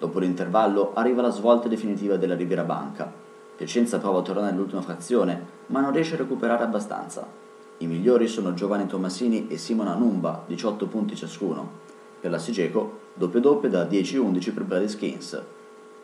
Dopo 0.00 0.18
l'intervallo 0.18 0.94
arriva 0.94 1.22
la 1.22 1.30
svolta 1.30 1.68
definitiva 1.68 2.16
della 2.16 2.34
Riviera 2.34 2.64
Banca. 2.64 3.29
Piacenza 3.60 3.98
prova 3.98 4.20
a 4.20 4.22
tornare 4.22 4.52
nell'ultima 4.52 4.80
frazione, 4.80 5.38
ma 5.66 5.82
non 5.82 5.92
riesce 5.92 6.14
a 6.14 6.16
recuperare 6.16 6.64
abbastanza. 6.64 7.28
I 7.76 7.86
migliori 7.86 8.26
sono 8.26 8.54
Giovanni 8.54 8.86
Tomasini 8.86 9.48
e 9.48 9.58
Simona 9.58 9.92
Numba, 9.92 10.44
18 10.46 10.86
punti 10.86 11.14
ciascuno. 11.14 11.70
Per 12.18 12.30
la 12.30 12.38
Sigeco, 12.38 13.00
doppio 13.12 13.38
doppio 13.38 13.68
da 13.68 13.84
10-11 13.84 14.54
per 14.54 14.64
Brady 14.64 14.88
Skins, 14.88 15.42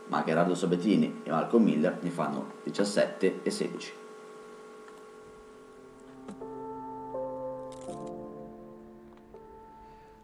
ma 0.08 0.22
Gerardo 0.22 0.54
Sabatini 0.54 1.20
e 1.22 1.30
Malcolm 1.30 1.64
Miller 1.64 1.96
ne 2.02 2.10
fanno 2.10 2.44
17 2.64 3.40
e 3.42 3.50
16. 3.50 3.92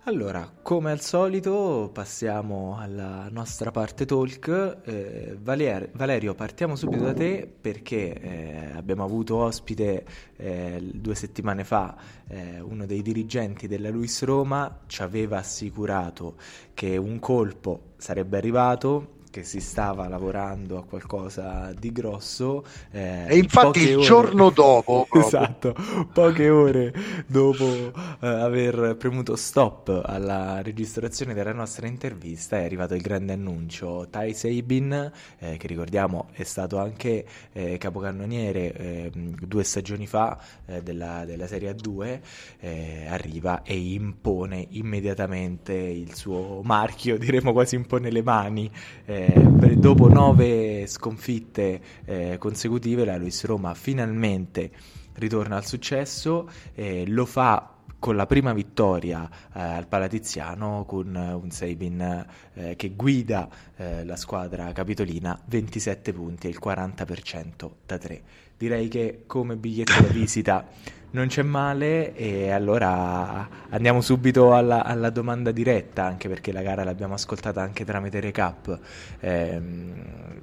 Allora, 0.05 0.53
come 0.63 0.91
al 0.91 1.01
solito, 1.01 1.89
passiamo 1.93 2.77
alla 2.77 3.29
nostra 3.31 3.71
parte 3.71 4.05
talk. 4.05 4.79
Eh, 4.85 5.39
Valer- 5.41 5.91
Valerio, 5.93 6.35
partiamo 6.35 6.75
subito 6.75 7.05
da 7.05 7.13
te 7.13 7.49
perché 7.61 8.13
eh, 8.21 8.73
abbiamo 8.75 9.05
avuto 9.05 9.37
ospite 9.37 10.05
eh, 10.35 10.81
due 10.93 11.15
settimane 11.15 11.63
fa 11.63 11.97
eh, 12.27 12.59
uno 12.59 12.85
dei 12.85 13.01
dirigenti 13.01 13.69
della 13.69 13.91
Luis 13.91 14.25
Roma, 14.25 14.81
ci 14.89 15.03
aveva 15.03 15.39
assicurato 15.39 16.35
che 16.75 16.97
un 16.97 17.21
colpo 17.21 17.93
sarebbe 17.97 18.39
arrivato 18.39 19.21
che 19.33 19.45
si 19.45 19.61
stava 19.61 20.07
lavorando 20.09 20.77
a 20.77 20.85
qualcosa 20.85 21.73
di 21.77 21.91
grosso. 21.91 22.65
Eh, 22.91 23.25
e 23.29 23.39
infatti 23.39 23.81
il 23.81 23.97
ore... 23.97 24.05
giorno 24.05 24.51
dopo, 24.51 25.09
esatto, 25.11 25.75
poche 26.13 26.51
ore 26.51 26.93
dopo 27.27 27.65
eh, 27.65 28.27
aver 28.27 28.95
premuto 28.99 29.35
stop 29.35 30.03
alla 30.05 30.61
registrazione 30.61 31.33
della 31.33 31.55
nostra 31.55 31.87
intervista, 31.87 32.59
è 32.59 32.65
arrivato 32.65 32.95
il 32.95 33.01
grande 33.01 33.33
annuncio. 33.33 34.07
Tai 34.11 34.35
Sabin, 34.35 35.11
eh, 35.39 35.57
che 35.57 35.67
ricordiamo 35.67 36.29
è 36.33 36.43
stato 36.43 36.79
anche 36.79 37.25
eh, 37.53 37.79
capocannoniere 37.79 38.73
ehm, 38.75 39.35
due 39.41 39.65
stagioni 39.65 40.07
fa 40.07 40.39
eh, 40.67 40.83
della, 40.83 41.25
della, 41.25 41.47
Serie 41.47 41.75
A2, 41.75 42.21
eh, 42.61 43.07
arriva 43.09 43.63
e 43.63 43.79
impone 43.79 44.67
immediatamente 44.73 45.73
il 45.73 46.15
suo 46.15 46.61
marchio, 46.63 47.17
diremo 47.19 47.53
quasi 47.53 47.77
impone 47.77 48.11
le 48.11 48.23
mani. 48.23 48.71
Eh, 49.07 49.22
eh, 49.27 49.77
dopo 49.77 50.09
nove 50.09 50.87
sconfitte 50.87 51.81
eh, 52.05 52.37
consecutive 52.39 53.05
la 53.05 53.17
Luis 53.17 53.45
Roma 53.45 53.75
finalmente 53.75 54.71
ritorna 55.15 55.57
al 55.57 55.67
successo, 55.67 56.49
eh, 56.75 57.05
lo 57.07 57.27
fa 57.27 57.73
con 58.03 58.17
la 58.17 58.27
prima 58.27 58.53
vittoria 58.53 59.31
eh, 59.55 59.61
al 59.61 59.87
Palatiziano 59.87 60.85
con 60.87 61.15
un 61.15 61.51
Sabin 61.53 62.27
eh, 62.55 62.75
che 62.75 62.91
guida 62.97 63.49
eh, 63.77 64.05
la 64.05 64.17
squadra 64.17 64.73
capitolina 64.73 65.41
27 65.45 66.13
punti 66.13 66.49
e 66.49 66.51
il 66.51 66.59
40% 66.61 67.71
da 67.87 67.99
3. 67.99 68.23
Direi 68.59 68.89
che 68.89 69.23
come 69.27 69.57
biglietto 69.57 70.01
da 70.01 70.09
visita 70.11 70.67
non 71.13 71.27
c'è 71.29 71.43
male 71.43 72.15
e 72.15 72.51
allora 72.51 73.49
andiamo 73.71 74.01
subito 74.01 74.55
alla, 74.55 74.85
alla, 74.85 75.11
domanda 75.11 75.51
diretta, 75.51 76.05
anche 76.05 76.29
perché 76.29 76.53
la 76.53 76.63
gara 76.63 76.85
l'abbiamo 76.85 77.15
ascoltata 77.15 77.61
anche 77.61 77.85
tramite 77.85 78.21
recap. 78.21 78.79
Eh, 79.21 79.61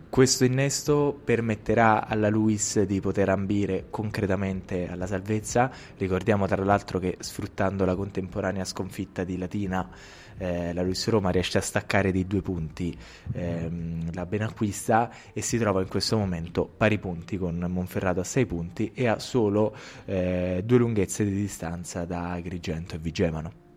questo 0.10 0.44
innesto 0.44 1.20
permetterà 1.24 2.08
alla 2.08 2.30
Luis 2.30 2.82
di 2.82 3.00
poter 3.00 3.30
ambire 3.30 3.86
concretamente 3.90 4.90
alla 4.90 5.08
salvezza. 5.08 5.72
Ricordiamo 5.98 6.48
tra 6.48 6.64
l'altro 6.64 7.00
che 7.00 7.18
sfruttando 7.20 7.86
la 7.86 7.96
contemporanea 7.96 8.66
sconfitta 8.66 9.24
di 9.24 9.38
Latina 9.38 9.88
eh, 10.40 10.74
la 10.74 10.82
Luis 10.82 11.08
Roma 11.08 11.30
riesce 11.30 11.60
a 11.60 11.62
staccare 11.62 12.12
di 12.12 12.26
due 12.26 12.42
punti 12.42 12.98
ehm, 13.34 14.14
la 14.14 14.26
Benacquista 14.26 15.12
e 15.32 15.42
si 15.42 15.58
trova 15.58 15.82
in 15.82 15.88
questo 15.88 16.18
momento 16.18 16.66
pari 16.66 16.98
punti 16.98 17.38
con 17.38 17.64
Monferrato 17.70 18.22
a 18.22 18.24
sei 18.24 18.46
punti 18.46 18.92
e 18.94 19.08
ha 19.08 19.20
solo 19.20 19.76
eh, 20.06 20.62
due 20.66 20.78
lunghezze 20.78 21.24
di 21.24 21.36
distanza 21.36 22.06
da 22.06 22.32
Agrigento 22.32 22.96
e 22.96 22.98
Vigevano. 22.98 23.68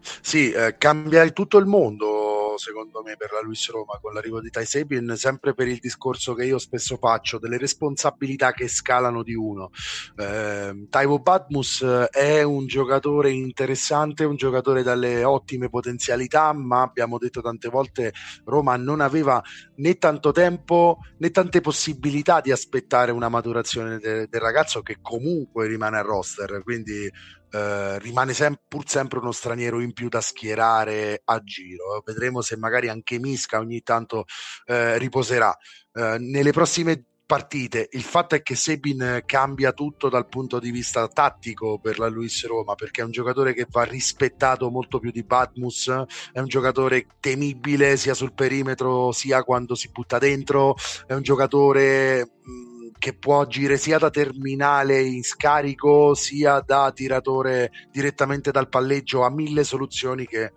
Sì, 0.00 0.50
eh, 0.50 0.76
cambia 0.78 1.28
tutto 1.30 1.58
il 1.58 1.66
mondo 1.66 2.19
secondo 2.60 3.02
me 3.02 3.16
per 3.16 3.32
la 3.32 3.40
Luis 3.40 3.70
Roma 3.70 3.98
con 4.00 4.12
l'arrivo 4.12 4.40
di 4.40 4.50
Tai 4.50 4.66
Sabin 4.66 5.14
sempre 5.16 5.54
per 5.54 5.66
il 5.66 5.78
discorso 5.78 6.34
che 6.34 6.44
io 6.44 6.58
spesso 6.58 6.98
faccio 6.98 7.38
delle 7.38 7.56
responsabilità 7.56 8.52
che 8.52 8.68
scalano 8.68 9.22
di 9.22 9.34
uno. 9.34 9.70
Eh, 10.16 10.86
Taiwo 10.90 11.18
Badmus 11.20 11.82
è 12.10 12.42
un 12.42 12.66
giocatore 12.66 13.30
interessante 13.30 14.24
un 14.24 14.36
giocatore 14.36 14.82
dalle 14.82 15.24
ottime 15.24 15.70
potenzialità 15.70 16.52
ma 16.52 16.82
abbiamo 16.82 17.16
detto 17.16 17.40
tante 17.40 17.68
volte 17.68 18.12
Roma 18.44 18.76
non 18.76 19.00
aveva 19.00 19.42
né 19.76 19.96
tanto 19.96 20.30
tempo 20.32 20.98
né 21.18 21.30
tante 21.30 21.62
possibilità 21.62 22.40
di 22.40 22.52
aspettare 22.52 23.10
una 23.10 23.30
maturazione 23.30 23.98
de- 23.98 24.28
del 24.28 24.40
ragazzo 24.40 24.82
che 24.82 24.98
comunque 25.00 25.66
rimane 25.66 25.96
a 25.96 26.02
roster 26.02 26.62
quindi 26.62 27.10
eh, 27.50 27.98
rimane 27.98 28.34
sem- 28.34 28.60
pur 28.66 28.88
sempre 28.88 29.18
uno 29.18 29.32
straniero 29.32 29.80
in 29.80 29.92
più 29.92 30.08
da 30.08 30.20
schierare 30.20 31.22
a 31.24 31.42
giro. 31.42 32.02
Vedremo 32.04 32.40
se 32.42 32.56
magari 32.56 32.88
anche 32.88 33.18
Misca 33.18 33.58
ogni 33.58 33.82
tanto 33.82 34.24
eh, 34.66 34.98
riposerà. 34.98 35.56
Eh, 35.92 36.16
nelle 36.18 36.52
prossime 36.52 37.04
partite. 37.30 37.88
Il 37.92 38.02
fatto 38.02 38.34
è 38.34 38.42
che 38.42 38.56
Sebin 38.56 39.22
cambia 39.24 39.70
tutto 39.70 40.08
dal 40.08 40.26
punto 40.26 40.58
di 40.58 40.72
vista 40.72 41.06
tattico 41.06 41.78
per 41.78 42.00
la 42.00 42.08
Luis 42.08 42.44
Roma 42.44 42.74
perché 42.74 43.02
è 43.02 43.04
un 43.04 43.12
giocatore 43.12 43.54
che 43.54 43.68
va 43.70 43.84
rispettato 43.84 44.68
molto 44.68 44.98
più 44.98 45.12
di 45.12 45.22
Batmus, 45.22 45.88
è 46.32 46.40
un 46.40 46.48
giocatore 46.48 47.06
temibile 47.20 47.96
sia 47.96 48.14
sul 48.14 48.32
perimetro 48.32 49.12
sia 49.12 49.44
quando 49.44 49.76
si 49.76 49.90
butta 49.92 50.18
dentro, 50.18 50.74
è 51.06 51.12
un 51.12 51.22
giocatore 51.22 52.32
mh, 52.42 52.79
che 53.00 53.14
può 53.14 53.40
agire 53.40 53.78
sia 53.78 53.96
da 53.96 54.10
terminale 54.10 55.00
in 55.00 55.24
scarico 55.24 56.14
sia 56.14 56.60
da 56.60 56.92
tiratore 56.92 57.70
direttamente 57.90 58.50
dal 58.50 58.68
palleggio, 58.68 59.24
ha 59.24 59.30
mille 59.30 59.64
soluzioni 59.64 60.26
che 60.26 60.52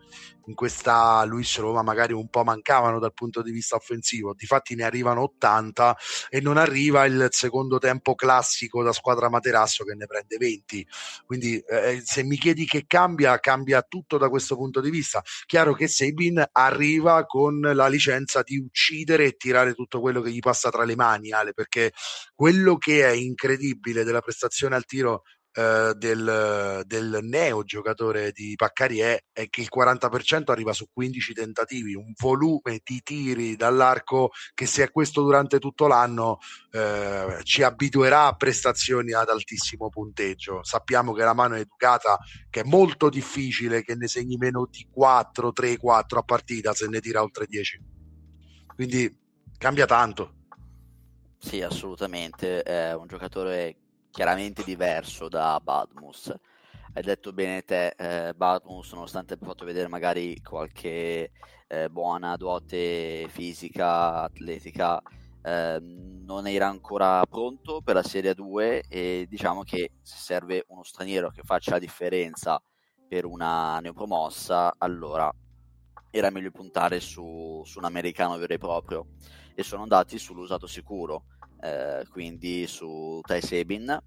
in 0.45 0.55
questa 0.55 1.23
Luis 1.25 1.57
Roma 1.57 1.81
magari 1.81 2.13
un 2.13 2.29
po' 2.29 2.43
mancavano 2.43 2.99
dal 2.99 3.13
punto 3.13 3.41
di 3.41 3.51
vista 3.51 3.75
offensivo. 3.75 4.33
Difatti 4.33 4.75
ne 4.75 4.83
arrivano 4.83 5.21
80 5.21 5.97
e 6.29 6.41
non 6.41 6.57
arriva 6.57 7.05
il 7.05 7.27
secondo 7.31 7.77
tempo 7.77 8.15
classico 8.15 8.83
da 8.83 8.91
squadra 8.91 9.29
Materasso 9.29 9.83
che 9.83 9.95
ne 9.95 10.05
prende 10.05 10.37
20. 10.37 10.87
Quindi 11.25 11.59
eh, 11.59 12.01
se 12.03 12.23
mi 12.23 12.37
chiedi 12.37 12.65
che 12.65 12.85
cambia, 12.87 13.39
cambia 13.39 13.81
tutto 13.81 14.17
da 14.17 14.29
questo 14.29 14.55
punto 14.55 14.81
di 14.81 14.89
vista. 14.89 15.21
Chiaro 15.45 15.73
che 15.73 15.87
Sabin 15.87 16.43
arriva 16.51 17.25
con 17.25 17.59
la 17.59 17.87
licenza 17.87 18.41
di 18.43 18.57
uccidere 18.57 19.25
e 19.25 19.35
tirare 19.37 19.73
tutto 19.73 19.99
quello 19.99 20.21
che 20.21 20.31
gli 20.31 20.39
passa 20.39 20.69
tra 20.69 20.83
le 20.83 20.95
mani, 20.95 21.31
Ale, 21.31 21.53
perché 21.53 21.91
quello 22.35 22.77
che 22.77 23.05
è 23.05 23.11
incredibile 23.11 24.03
della 24.03 24.21
prestazione 24.21 24.75
al 24.75 24.85
tiro 24.85 25.23
eh, 25.53 25.93
del, 25.95 26.81
del, 26.85 27.19
neo 27.21 27.63
giocatore 27.63 28.31
di 28.31 28.55
Paccarie 28.55 29.25
è 29.31 29.49
che 29.49 29.61
il 29.61 29.69
40% 29.73 30.51
arriva 30.51 30.73
su 30.73 30.87
15 30.91 31.33
tentativi, 31.33 31.93
un 31.93 32.11
volume 32.19 32.81
di 32.83 33.01
tiri 33.03 33.55
dall'arco 33.55 34.31
che 34.55 34.65
se 34.65 34.83
è 34.83 34.91
questo 34.91 35.21
durante 35.21 35.59
tutto 35.59 35.85
l'anno 35.85 36.39
eh, 36.71 37.39
ci 37.43 37.61
abituerà 37.61 38.25
a 38.25 38.35
prestazioni 38.35 39.13
ad 39.13 39.29
altissimo 39.29 39.89
punteggio. 39.89 40.63
Sappiamo 40.63 41.13
che 41.13 41.23
la 41.23 41.33
mano 41.33 41.53
è 41.53 41.59
educata, 41.59 42.17
che 42.49 42.61
è 42.61 42.63
molto 42.63 43.09
difficile 43.09 43.83
che 43.83 43.93
ne 43.93 44.07
segni 44.07 44.37
meno 44.37 44.67
di 44.69 44.87
4, 44.91 45.51
3, 45.51 45.77
4 45.77 46.19
a 46.19 46.23
partita 46.23 46.73
se 46.73 46.87
ne 46.87 46.99
tira 46.99 47.21
oltre 47.21 47.45
10. 47.45 47.79
Quindi 48.73 49.15
cambia 49.57 49.85
tanto. 49.85 50.33
Sì, 51.37 51.61
assolutamente. 51.61 52.63
È 52.63 52.93
un 52.95 53.05
giocatore 53.05 53.82
chiaramente 54.13 54.63
diverso 54.63 55.27
da 55.27 55.59
Badmus. 55.59 56.31
Hai 56.93 57.01
detto 57.01 57.33
bene 57.33 57.63
te, 57.63 57.95
eh, 57.97 58.35
Badmus, 58.35 58.93
nonostante 58.93 59.33
abbia 59.33 59.47
fatto 59.47 59.65
vedere 59.65 59.87
magari 59.87 60.39
qualche 60.39 61.31
eh, 61.67 61.89
buona 61.89 62.35
dote 62.35 63.27
fisica, 63.29 64.21
atletica, 64.21 65.01
eh, 65.41 65.79
non 65.81 66.45
era 66.45 66.67
ancora 66.67 67.25
pronto 67.25 67.81
per 67.81 67.95
la 67.95 68.03
Serie 68.03 68.35
2 68.35 68.83
e 68.87 69.25
diciamo 69.27 69.63
che 69.63 69.93
se 70.03 70.17
serve 70.17 70.63
uno 70.67 70.83
straniero 70.83 71.31
che 71.31 71.41
faccia 71.41 71.71
la 71.71 71.79
differenza 71.79 72.61
per 73.07 73.25
una 73.25 73.79
neopromossa, 73.79 74.75
allora 74.77 75.33
era 76.11 76.29
meglio 76.29 76.51
puntare 76.51 76.99
su, 76.99 77.63
su 77.65 77.79
un 77.79 77.85
americano 77.85 78.37
vero 78.37 78.53
e 78.53 78.59
proprio 78.59 79.07
e 79.55 79.63
sono 79.63 79.81
andati 79.81 80.19
sull'usato 80.19 80.67
sicuro 80.67 81.23
eh, 81.63 82.05
quindi 82.09 82.67
su 82.67 83.21
Tai 83.25 83.41
Sebin 83.41 83.97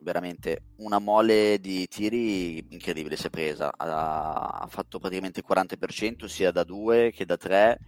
veramente 0.00 0.62
una 0.78 0.98
mole 0.98 1.58
di 1.60 1.86
tiri 1.86 2.58
incredibile 2.70 3.16
si 3.16 3.26
è 3.26 3.30
presa. 3.30 3.72
Ha, 3.76 4.60
ha 4.60 4.66
fatto 4.66 4.98
praticamente 4.98 5.40
il 5.40 5.46
40% 5.48 6.24
sia 6.26 6.50
da 6.50 6.64
2 6.64 7.12
che 7.12 7.24
da 7.24 7.36
3 7.36 7.78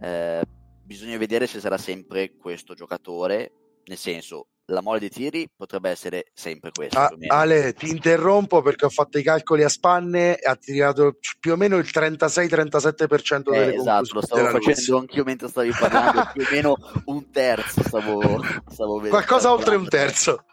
eh, 0.00 0.42
bisogna 0.82 1.16
vedere 1.16 1.46
se 1.46 1.60
sarà 1.60 1.78
sempre 1.78 2.36
questo 2.36 2.74
giocatore 2.74 3.52
nel 3.86 3.98
senso 3.98 4.48
la 4.66 4.82
mole 4.82 4.98
di 4.98 5.08
tiri 5.08 5.48
potrebbe 5.54 5.90
essere 5.90 6.26
sempre 6.32 6.70
questa. 6.72 7.06
Ah, 7.06 7.10
Ale, 7.28 7.72
ti 7.72 7.88
interrompo 7.88 8.62
perché 8.62 8.86
ho 8.86 8.90
fatto 8.90 9.18
i 9.18 9.22
calcoli 9.22 9.62
a 9.62 9.68
spanne 9.68 10.38
e 10.38 10.48
ha 10.48 10.56
tirato 10.56 11.18
più 11.38 11.52
o 11.52 11.56
meno 11.56 11.76
il 11.76 11.88
36-37% 11.88 13.50
delle 13.50 13.74
eh, 13.74 13.76
Esatto, 13.76 14.14
lo 14.14 14.22
stavo 14.22 14.60
facendo 14.60 14.98
anch'io 14.98 15.24
mentre 15.24 15.48
stavi 15.48 15.70
parlando, 15.70 16.30
più 16.32 16.42
o 16.42 16.48
meno 16.50 16.76
un 17.04 17.30
terzo 17.30 17.82
stavo, 17.82 18.20
stavo 18.68 18.96
vedendo. 18.96 19.16
Qualcosa 19.16 19.52
oltre 19.52 19.76
un 19.76 19.88
terzo. 19.88 20.44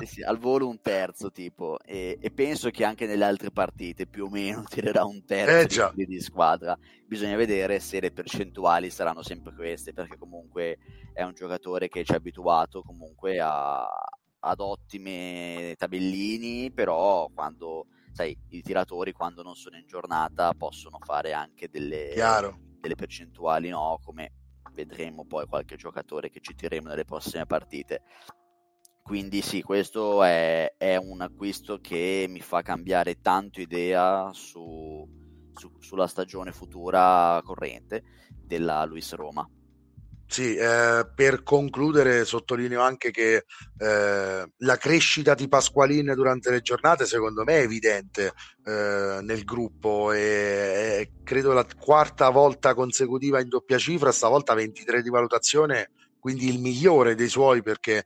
sì, 0.00 0.06
sì, 0.06 0.22
al 0.22 0.36
volo 0.38 0.68
un 0.68 0.78
terzo 0.82 1.30
tipo 1.30 1.78
e, 1.86 2.18
e, 2.20 2.30
penso 2.30 2.68
che 2.68 2.84
anche 2.84 3.06
nelle 3.06 3.24
altre 3.24 3.50
partite 3.50 4.06
più 4.06 4.26
o 4.26 4.28
meno 4.28 4.62
tirerà 4.68 5.04
un 5.04 5.24
terzo 5.24 5.88
eh, 5.88 5.92
di, 5.94 6.04
di, 6.04 6.20
squadra 6.20 6.78
bisogna 7.06 7.34
vedere 7.34 7.80
se 7.80 7.98
le 7.98 8.10
percentuali 8.10 8.90
saranno 8.90 9.22
sempre 9.22 9.54
queste 9.54 9.94
perché 9.94 10.18
comunque 10.18 10.76
è 11.18 11.24
un 11.24 11.34
giocatore 11.34 11.88
che 11.88 12.04
ci 12.04 12.12
ha 12.12 12.16
abituato 12.16 12.80
comunque 12.80 13.40
a, 13.40 13.88
ad 14.38 14.60
ottime 14.60 15.74
tabellini 15.76 16.70
però 16.70 17.28
quando 17.34 17.86
sai 18.12 18.38
i 18.50 18.62
tiratori 18.62 19.10
quando 19.10 19.42
non 19.42 19.56
sono 19.56 19.76
in 19.76 19.86
giornata 19.88 20.54
possono 20.54 20.98
fare 21.04 21.32
anche 21.32 21.68
delle, 21.68 22.12
delle 22.78 22.94
percentuali 22.94 23.68
no? 23.68 23.98
Come 24.04 24.30
vedremo 24.72 25.24
poi 25.24 25.46
qualche 25.46 25.74
giocatore 25.74 26.30
che 26.30 26.38
citeremo 26.40 26.86
nelle 26.86 27.04
prossime 27.04 27.46
partite. 27.46 28.02
Quindi 29.02 29.40
sì, 29.40 29.60
questo 29.60 30.22
è, 30.22 30.72
è, 30.76 30.94
un 30.94 31.20
acquisto 31.20 31.80
che 31.80 32.26
mi 32.28 32.40
fa 32.40 32.62
cambiare 32.62 33.20
tanto 33.20 33.60
idea 33.60 34.30
su, 34.32 35.04
su, 35.52 35.72
sulla 35.80 36.06
stagione 36.06 36.52
futura 36.52 37.40
corrente 37.42 38.04
della 38.30 38.84
Luis 38.84 39.14
Roma. 39.14 39.48
Sì, 40.30 40.56
eh, 40.56 41.08
per 41.14 41.42
concludere 41.42 42.26
sottolineo 42.26 42.82
anche 42.82 43.10
che 43.10 43.46
eh, 43.78 44.52
la 44.56 44.76
crescita 44.76 45.34
di 45.34 45.48
Pasqualin 45.48 46.12
durante 46.14 46.50
le 46.50 46.60
giornate 46.60 47.06
secondo 47.06 47.44
me 47.44 47.54
è 47.54 47.62
evidente 47.62 48.34
eh, 48.66 49.20
nel 49.22 49.42
gruppo 49.44 50.12
e, 50.12 51.12
credo 51.24 51.54
la 51.54 51.66
quarta 51.80 52.28
volta 52.28 52.74
consecutiva 52.74 53.40
in 53.40 53.48
doppia 53.48 53.78
cifra, 53.78 54.12
stavolta 54.12 54.52
23 54.52 55.00
di 55.00 55.08
valutazione 55.08 55.92
quindi 56.18 56.48
il 56.50 56.60
migliore 56.60 57.14
dei 57.14 57.28
suoi 57.28 57.62
perché 57.62 58.04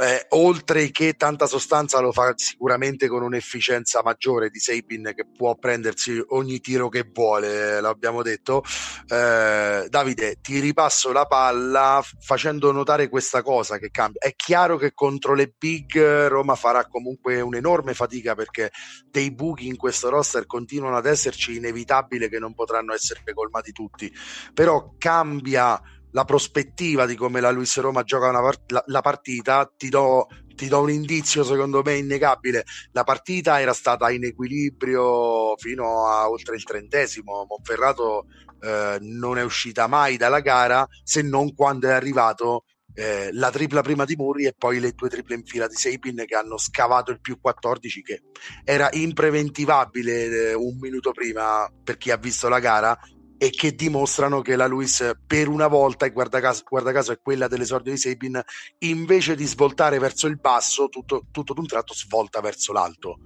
eh, 0.00 0.26
oltre 0.30 0.90
che 0.92 1.14
tanta 1.14 1.46
sostanza 1.46 1.98
lo 1.98 2.12
fa 2.12 2.32
sicuramente 2.36 3.08
con 3.08 3.22
un'efficienza 3.22 4.00
maggiore 4.04 4.48
di 4.48 4.60
Sabin 4.60 5.12
che 5.14 5.26
può 5.26 5.56
prendersi 5.56 6.22
ogni 6.28 6.60
tiro 6.60 6.88
che 6.88 7.08
vuole, 7.12 7.80
l'abbiamo 7.80 8.22
detto. 8.22 8.62
Eh, 9.08 9.86
Davide, 9.88 10.38
ti 10.40 10.60
ripasso 10.60 11.10
la 11.10 11.26
palla 11.26 12.00
facendo 12.20 12.70
notare 12.70 13.08
questa 13.08 13.42
cosa 13.42 13.78
che 13.78 13.90
cambia. 13.90 14.20
È 14.20 14.34
chiaro 14.36 14.76
che 14.76 14.92
contro 14.94 15.34
le 15.34 15.52
big 15.56 16.28
Roma 16.28 16.54
farà 16.54 16.86
comunque 16.86 17.40
un'enorme 17.40 17.92
fatica 17.92 18.36
perché 18.36 18.70
dei 19.10 19.32
buchi 19.32 19.66
in 19.66 19.76
questo 19.76 20.10
roster 20.10 20.46
continuano 20.46 20.96
ad 20.96 21.06
esserci, 21.06 21.56
inevitabile 21.56 22.28
che 22.28 22.38
non 22.38 22.54
potranno 22.54 22.94
essere 22.94 23.22
colmati 23.34 23.72
tutti, 23.72 24.12
però 24.54 24.94
cambia 24.96 25.80
la 26.12 26.24
prospettiva 26.24 27.06
di 27.06 27.14
come 27.14 27.40
la 27.40 27.50
Luis 27.50 27.78
Roma 27.78 28.02
gioca 28.02 28.30
part- 28.30 28.70
la, 28.70 28.82
la, 28.86 29.00
partita, 29.00 29.70
ti 29.76 29.88
do, 29.88 30.26
ti 30.54 30.68
do 30.68 30.80
un 30.80 30.90
indizio 30.90 31.44
secondo 31.44 31.82
me 31.82 31.96
innegabile. 31.96 32.64
La 32.92 33.04
partita 33.04 33.60
era 33.60 33.72
stata 33.72 34.10
in 34.10 34.24
equilibrio 34.24 35.56
fino 35.56 36.06
a 36.06 36.28
oltre 36.28 36.56
il 36.56 36.64
trentesimo. 36.64 37.46
Monferrato 37.48 38.26
eh, 38.60 38.98
non 39.00 39.38
è 39.38 39.42
uscita 39.42 39.86
mai 39.86 40.16
dalla 40.16 40.40
gara 40.40 40.86
se 41.02 41.22
non 41.22 41.54
quando 41.54 41.88
è 41.88 41.92
arrivato 41.92 42.64
eh, 42.94 43.30
la 43.32 43.50
tripla 43.50 43.80
prima 43.80 44.04
di 44.04 44.16
Murri 44.16 44.46
e 44.46 44.54
poi 44.58 44.80
le 44.80 44.90
due 44.90 45.08
triple 45.08 45.36
in 45.36 45.44
fila 45.44 45.68
di 45.68 45.76
Seipin 45.76 46.24
che 46.26 46.34
hanno 46.34 46.58
scavato 46.58 47.12
il 47.12 47.20
più 47.20 47.38
14 47.40 48.02
che 48.02 48.22
era 48.64 48.88
impreventivabile 48.90 50.50
eh, 50.50 50.54
un 50.54 50.78
minuto 50.80 51.12
prima 51.12 51.70
per 51.84 51.96
chi 51.96 52.10
ha 52.10 52.16
visto 52.16 52.48
la 52.48 52.58
gara 52.58 52.98
e 53.38 53.50
che 53.50 53.74
dimostrano 53.74 54.42
che 54.42 54.56
la 54.56 54.66
Luis 54.66 55.12
per 55.24 55.46
una 55.46 55.68
volta, 55.68 56.04
e 56.04 56.10
guarda 56.10 56.40
caso, 56.40 56.64
guarda 56.68 56.90
caso 56.90 57.12
è 57.12 57.20
quella 57.20 57.46
dell'esordio 57.46 57.92
di 57.92 57.98
Sabin, 57.98 58.42
invece 58.78 59.36
di 59.36 59.46
svoltare 59.46 60.00
verso 60.00 60.26
il 60.26 60.38
basso, 60.38 60.88
tutto, 60.88 61.26
tutto 61.30 61.54
d'un 61.54 61.66
tratto 61.66 61.94
svolta 61.94 62.40
verso 62.40 62.72
l'alto. 62.72 63.20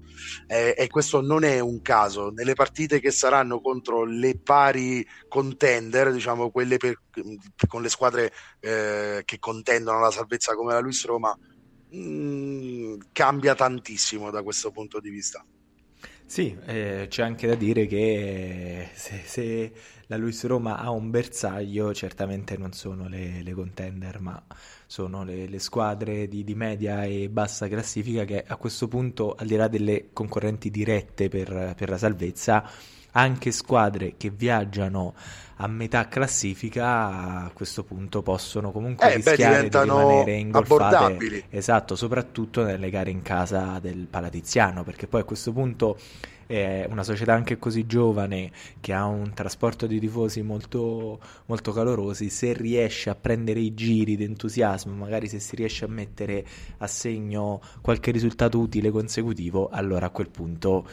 Eh, 0.47 0.75
e 0.77 0.87
questo 0.89 1.23
non 1.23 1.45
è 1.45 1.61
un 1.61 1.81
caso. 1.81 2.31
Nelle 2.31 2.53
partite 2.53 3.01
che 3.01 3.11
saranno 3.11 3.63
contro 3.63 4.05
le 4.05 4.39
pari 4.39 5.05
contender, 5.29 6.13
diciamo 6.13 6.51
quelle 6.51 6.77
per, 6.77 7.01
con 7.67 7.81
le 7.81 7.89
squadre 7.89 8.33
eh, 8.61 9.23
che 9.25 9.39
contendono 9.39 9.99
la 9.99 10.11
salvezza 10.11 10.55
come 10.55 10.75
la 10.75 10.81
Luis 10.81 11.07
Roma, 11.07 11.35
mh, 11.89 11.97
mm, 11.97 13.01
cambia 13.13 13.55
tantissimo 13.55 14.31
da 14.31 14.43
questo 14.43 14.71
punto 14.71 15.01
di 15.01 15.09
vista. 15.09 15.43
Sì, 16.33 16.57
eh, 16.65 17.09
c'è 17.11 17.23
anche 17.23 17.47
da 17.47 17.55
dire 17.55 17.87
che 17.87 18.89
se, 18.95 19.21
se, 19.27 19.73
la 20.13 20.19
Luis 20.19 20.45
Roma 20.45 20.77
ha 20.77 20.91
un 20.91 21.09
bersaglio, 21.09 21.95
certamente 21.95 22.59
non 22.59 22.75
sono 22.75 23.09
le, 23.09 23.43
le 23.43 23.55
contender, 23.55 24.21
ma 24.21 24.43
sono 24.85 25.25
le, 25.25 25.49
le 25.49 25.59
squadre 25.59 26.29
di, 26.29 26.45
di, 26.45 26.55
media 26.55 27.05
e 27.05 27.31
bassa 27.31 27.67
classifica 27.67 28.27
che 28.27 28.45
a 28.47 28.57
questo 28.57 28.89
punto, 28.89 29.35
al 29.35 29.47
di 29.47 29.57
là 29.57 29.69
delle 29.69 30.11
concorrenti 30.13 30.71
dirette 30.71 31.31
per, 31.31 31.73
per 31.75 31.89
la 31.89 31.97
salvezza, 31.97 32.69
anche 33.13 33.53
squadre 33.53 34.19
che 34.19 34.29
viaggiano 34.29 35.15
a 35.63 35.69
metà 35.69 36.09
classifica 36.09 37.45
a 37.45 37.51
questo 37.55 37.85
punto 37.85 38.21
possono 38.21 38.73
comunque 38.73 39.13
eh, 39.13 39.17
rischiare 39.17 39.69
beh, 39.69 39.69
di 39.69 39.79
rimanere 39.79 40.33
ingolfate 40.35 41.45
esatto, 41.51 41.95
soprattutto 41.95 42.65
nelle 42.65 42.91
gare 42.91 43.11
in 43.11 43.23
casa 43.23 43.79
del 43.81 44.09
Palatiziano 44.11 44.83
perché 44.83 45.07
poi 45.07 45.21
a 45.21 45.25
questo 45.25 45.53
punto 45.53 45.97
è 46.47 46.87
una 46.91 47.05
società 47.05 47.33
anche 47.33 47.59
così 47.59 47.87
giovane 47.87 48.51
che 48.81 48.93
ha 48.93 49.07
un 49.07 49.33
trasporto 49.33 49.87
di 49.87 50.01
tifosi 50.01 50.43
molto, 50.43 51.21
molto 51.47 51.73
calorosi, 51.73 52.29
se 52.29 52.53
riesce 52.53 53.09
a 53.09 53.15
prendere 53.15 53.61
i 53.61 53.73
giri 53.73 54.17
di 54.17 54.25
entusiasmo, 54.25 54.93
magari 54.93 55.29
se 55.29 55.39
si 55.39 55.57
riesce 55.57 55.87
a 55.87 55.89
mettere 55.89 56.45
a 56.79 56.87
segno 56.87 57.63
qualche 57.81 58.11
risultato 58.11 58.59
utile 58.59 58.91
consecutivo, 58.91 59.69
allora 59.71 60.07
a 60.07 60.11
quel 60.11 60.29
punto 60.29 60.87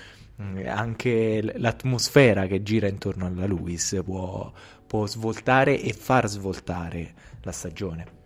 anche 0.65 1.41
l'atmosfera 1.57 2.47
che 2.47 2.63
gira 2.63 2.87
intorno 2.87 3.25
alla 3.25 3.45
Luis 3.45 3.99
può, 4.03 4.51
può 4.87 5.05
svoltare 5.05 5.79
e 5.79 5.91
far 5.93 6.27
svoltare 6.27 7.13
la 7.41 7.51
stagione. 7.51 8.17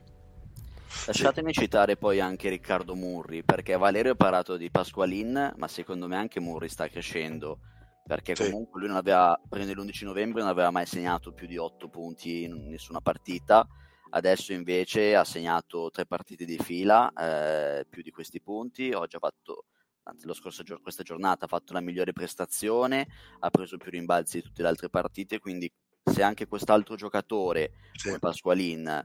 Lasciatemi 1.06 1.52
citare 1.52 1.98
poi 1.98 2.20
anche 2.20 2.50
Riccardo 2.50 2.96
Murri, 2.96 3.44
perché 3.44 3.76
Valerio 3.76 4.14
ha 4.14 4.16
parlato 4.16 4.56
di 4.56 4.70
Pasqualin, 4.70 5.54
ma 5.58 5.68
secondo 5.68 6.08
me 6.08 6.16
anche 6.16 6.40
Murri 6.40 6.70
sta 6.70 6.88
crescendo, 6.88 7.60
perché 8.06 8.36
sì. 8.36 8.44
comunque 8.44 8.80
lui 8.80 8.90
non 8.90 8.98
aveva, 8.98 9.38
prima 9.50 9.66
dell'11 9.66 10.06
novembre 10.06 10.42
non 10.42 10.50
aveva 10.50 10.72
mai 10.72 10.86
segnato 10.86 11.34
più 11.34 11.48
di 11.48 11.58
8 11.58 11.90
punti 11.90 12.44
in 12.44 12.70
nessuna 12.70 13.02
partita, 13.02 13.68
adesso 14.12 14.54
invece 14.54 15.16
ha 15.16 15.26
segnato 15.26 15.90
tre 15.92 16.06
partite 16.06 16.46
di 16.46 16.58
fila, 16.58 17.12
eh, 17.12 17.86
più 17.90 18.02
di 18.02 18.12
questi 18.12 18.40
punti, 18.40 18.94
ho 18.94 19.06
già 19.08 19.20
fatto 19.20 19.66
anzi 20.04 20.26
lo 20.26 20.34
scorso 20.34 20.64
giorno, 20.64 20.84
questa 20.84 21.04
giornata 21.04 21.46
ha 21.46 21.48
fatto 21.48 21.74
la 21.74 21.82
migliore 21.82 22.14
prestazione, 22.14 23.08
ha 23.40 23.50
preso 23.50 23.78
più 23.78 23.92
rimbalzi 23.92 24.38
di 24.38 24.44
tutte 24.44 24.62
le 24.62 24.68
altre 24.68 24.90
partite, 24.90 25.40
quindi 25.40 25.72
se 26.04 26.22
anche 26.22 26.48
quest'altro 26.48 26.96
giocatore 26.96 27.72
sì. 27.94 28.08
come 28.08 28.20
Pasqualin, 28.20 28.88
eh, 28.88 29.04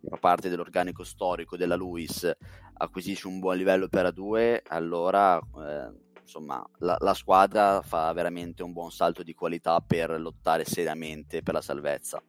che 0.00 0.08
fa 0.08 0.16
parte 0.16 0.48
dell'organico 0.48 1.02
storico 1.02 1.56
della 1.56 1.74
Luis, 1.74 2.30
acquisisce 2.74 3.26
un 3.26 3.40
buon 3.40 3.56
livello 3.56 3.88
per 3.88 4.06
A2, 4.06 4.60
allora 4.68 5.38
eh, 5.38 5.92
insomma 6.22 6.64
la, 6.78 6.96
la, 7.00 7.14
squadra 7.14 7.82
fa 7.82 8.12
veramente 8.12 8.62
un 8.62 8.72
buon 8.72 8.92
salto 8.92 9.22
di 9.22 9.34
qualità 9.34 9.80
per 9.80 10.20
lottare 10.20 10.64
seriamente 10.64 11.42
per 11.42 11.54
la 11.54 11.62
salvezza. 11.62 12.22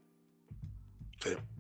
Sì. 1.17 1.58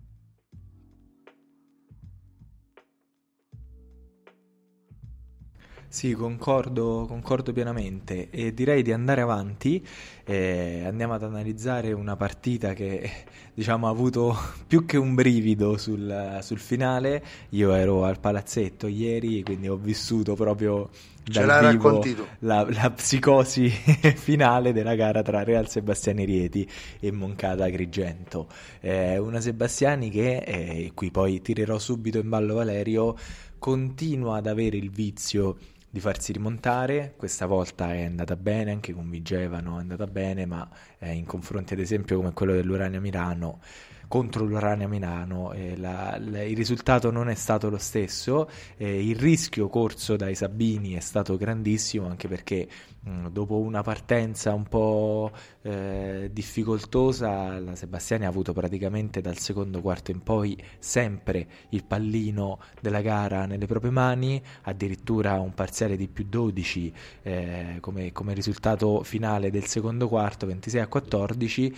Sì, 5.91 6.13
concordo, 6.13 7.05
concordo 7.07 7.51
pienamente 7.51 8.29
e 8.29 8.53
direi 8.53 8.83
di 8.83 8.93
andare 8.93 9.21
avanti. 9.21 9.83
Eh, 10.23 10.83
andiamo 10.85 11.15
ad 11.15 11.23
analizzare 11.23 11.93
una 11.93 12.15
partita 12.15 12.73
che 12.73 13.09
diciamo, 13.55 13.87
ha 13.87 13.89
avuto 13.89 14.37
più 14.67 14.85
che 14.85 14.97
un 14.97 15.15
brivido 15.15 15.77
sul, 15.77 16.37
sul 16.43 16.59
finale. 16.59 17.23
Io 17.49 17.73
ero 17.73 18.05
al 18.05 18.19
palazzetto 18.19 18.85
ieri, 18.85 19.41
quindi 19.41 19.67
ho 19.67 19.77
vissuto 19.77 20.35
proprio 20.35 20.91
dal 21.23 21.71
vivo 21.71 22.03
la, 22.39 22.67
la, 22.69 22.91
psicosi 22.91 23.69
finale 24.15 24.71
della 24.71 24.93
gara 24.93 25.23
tra 25.23 25.43
Real 25.43 25.67
Sebastiani 25.67 26.23
Rieti 26.23 26.69
e 26.99 27.11
Moncada 27.11 27.65
Agrigento. 27.65 28.47
Eh, 28.79 29.17
una 29.17 29.41
Sebastiani 29.41 30.11
che, 30.11 30.37
eh, 30.37 30.91
qui 30.93 31.09
poi 31.09 31.41
tirerò 31.41 31.79
subito 31.79 32.19
in 32.19 32.29
ballo 32.29 32.53
Valerio, 32.53 33.15
continua 33.57 34.37
ad 34.37 34.45
avere 34.45 34.77
il 34.77 34.91
vizio 34.91 35.57
di 35.89 35.99
farsi 35.99 36.31
rimontare, 36.31 37.13
questa 37.17 37.45
volta 37.47 37.93
è 37.93 38.03
andata 38.03 38.35
bene, 38.35 38.71
anche 38.71 38.93
con 38.93 39.09
Vigevano 39.09 39.77
è 39.77 39.81
andata 39.81 40.05
bene, 40.05 40.45
ma 40.45 40.69
eh, 40.99 41.13
in 41.13 41.25
confronti 41.25 41.73
ad 41.73 41.79
esempio 41.79 42.17
come 42.17 42.33
quello 42.33 42.53
dell'Urania 42.53 42.99
Milano 42.99 43.59
contro 44.09 44.43
l'Urania 44.43 44.87
Milano 44.87 45.53
eh, 45.53 45.77
la, 45.77 46.17
la, 46.19 46.41
il 46.43 46.57
risultato 46.57 47.11
non 47.11 47.29
è 47.29 47.35
stato 47.35 47.69
lo 47.69 47.77
stesso, 47.77 48.49
eh, 48.75 49.07
il 49.07 49.15
rischio 49.15 49.69
corso 49.69 50.15
dai 50.15 50.33
Sabini 50.35 50.93
è 50.93 50.99
stato 50.99 51.37
grandissimo 51.37 52.07
anche 52.07 52.27
perché 52.27 52.67
mh, 53.01 53.27
dopo 53.27 53.59
una 53.59 53.83
partenza 53.83 54.53
un 54.53 54.63
po' 54.63 55.31
eh, 55.61 56.29
difficoltosa 56.33 57.59
la 57.59 57.75
Sebastiani 57.75 58.25
ha 58.25 58.29
avuto 58.29 58.51
praticamente 58.51 59.21
dal 59.21 59.37
secondo 59.37 59.79
quarto 59.79 60.09
in 60.09 60.23
poi 60.23 60.57
sempre 60.79 61.47
il 61.69 61.85
pallino 61.85 62.59
della 62.81 63.01
gara 63.01 63.45
nelle 63.45 63.67
proprie 63.67 63.91
mani, 63.91 64.41
addirittura 64.63 65.39
un 65.39 65.53
parziale 65.53 65.95
di 65.95 66.07
più 66.07 66.25
12 66.27 66.93
eh, 67.21 67.77
come, 67.79 68.11
come 68.11 68.33
risultato 68.33 69.03
finale 69.03 69.51
del 69.51 69.65
secondo 69.65 70.07
quarto 70.07 70.47
26 70.47 70.81
a 70.81 70.87
14 70.87 71.75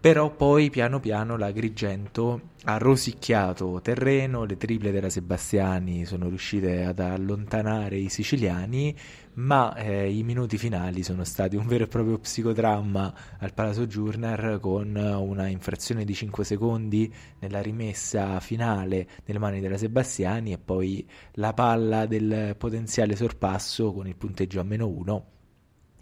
però 0.00 0.30
poi 0.30 0.70
piano 0.70 1.00
piano 1.00 1.36
l'Agrigento 1.36 2.50
ha 2.64 2.78
rosicchiato 2.78 3.80
terreno, 3.82 4.44
le 4.44 4.56
triple 4.56 4.92
della 4.92 5.10
Sebastiani 5.10 6.04
sono 6.04 6.28
riuscite 6.28 6.84
ad 6.84 7.00
allontanare 7.00 7.96
i 7.96 8.08
siciliani, 8.08 8.94
ma 9.34 9.74
eh, 9.74 10.08
i 10.12 10.22
minuti 10.22 10.56
finali 10.56 11.02
sono 11.02 11.24
stati 11.24 11.56
un 11.56 11.66
vero 11.66 11.84
e 11.84 11.88
proprio 11.88 12.18
psicodramma 12.18 13.14
al 13.38 13.52
Palazzo 13.54 13.86
Giurner 13.88 14.58
con 14.60 14.94
una 14.94 15.48
infrazione 15.48 16.04
di 16.04 16.14
5 16.14 16.44
secondi 16.44 17.12
nella 17.40 17.60
rimessa 17.60 18.38
finale 18.38 19.08
nelle 19.24 19.40
mani 19.40 19.60
della 19.60 19.78
Sebastiani 19.78 20.52
e 20.52 20.58
poi 20.58 21.08
la 21.34 21.52
palla 21.54 22.06
del 22.06 22.54
potenziale 22.56 23.16
sorpasso 23.16 23.92
con 23.92 24.06
il 24.06 24.16
punteggio 24.16 24.60
a 24.60 24.64
meno 24.64 24.86
1 24.86 25.26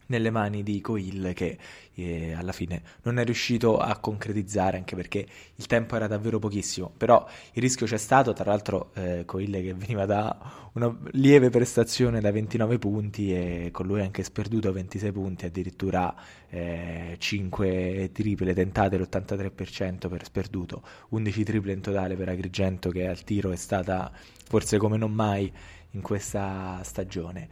nelle 0.07 0.31
mani 0.31 0.62
di 0.62 0.81
Coil 0.81 1.33
che 1.35 1.59
eh, 1.95 2.33
alla 2.35 2.53
fine 2.53 2.83
non 3.03 3.19
è 3.19 3.25
riuscito 3.25 3.79
a 3.79 3.97
concretizzare 3.99 4.77
anche 4.77 4.95
perché 4.95 5.27
il 5.55 5.66
tempo 5.66 5.97
era 5.97 6.07
davvero 6.07 6.38
pochissimo. 6.38 6.92
Però 6.97 7.27
il 7.53 7.62
rischio 7.62 7.87
c'è 7.87 7.97
stato 7.97 8.33
tra 8.33 8.45
l'altro 8.45 8.90
eh, 8.95 9.25
Coil 9.25 9.53
che 9.53 9.75
veniva 9.75 10.07
da 10.07 10.69
una 10.75 10.95
lieve 11.12 11.49
prestazione 11.49 12.21
da 12.21 12.31
29 12.31 12.79
punti 12.79 13.33
e 13.33 13.71
con 13.73 13.87
lui 13.87 14.01
anche 14.03 14.23
sperduto 14.23 14.73
26 14.73 15.12
punti 15.12 15.47
addirittura 15.47 16.14
eh, 16.51 17.16
5 17.19 18.11
triple 18.12 18.53
tentate 18.53 18.99
l'83% 18.99 20.09
per 20.09 20.25
sperduto 20.25 20.83
11 21.11 21.45
triple 21.45 21.73
in 21.73 21.81
totale 21.81 22.14
per 22.14 22.29
Agrigento 22.29 22.90
che 22.90 23.07
al 23.07 23.25
tiro 23.25 23.53
è 23.53 23.57
stata 23.57 24.12
forse 24.49 24.77
come 24.77 24.99
non 24.99 25.12
mai 25.12 25.51
in 25.92 26.03
questa 26.03 26.81
stagione 26.83 27.49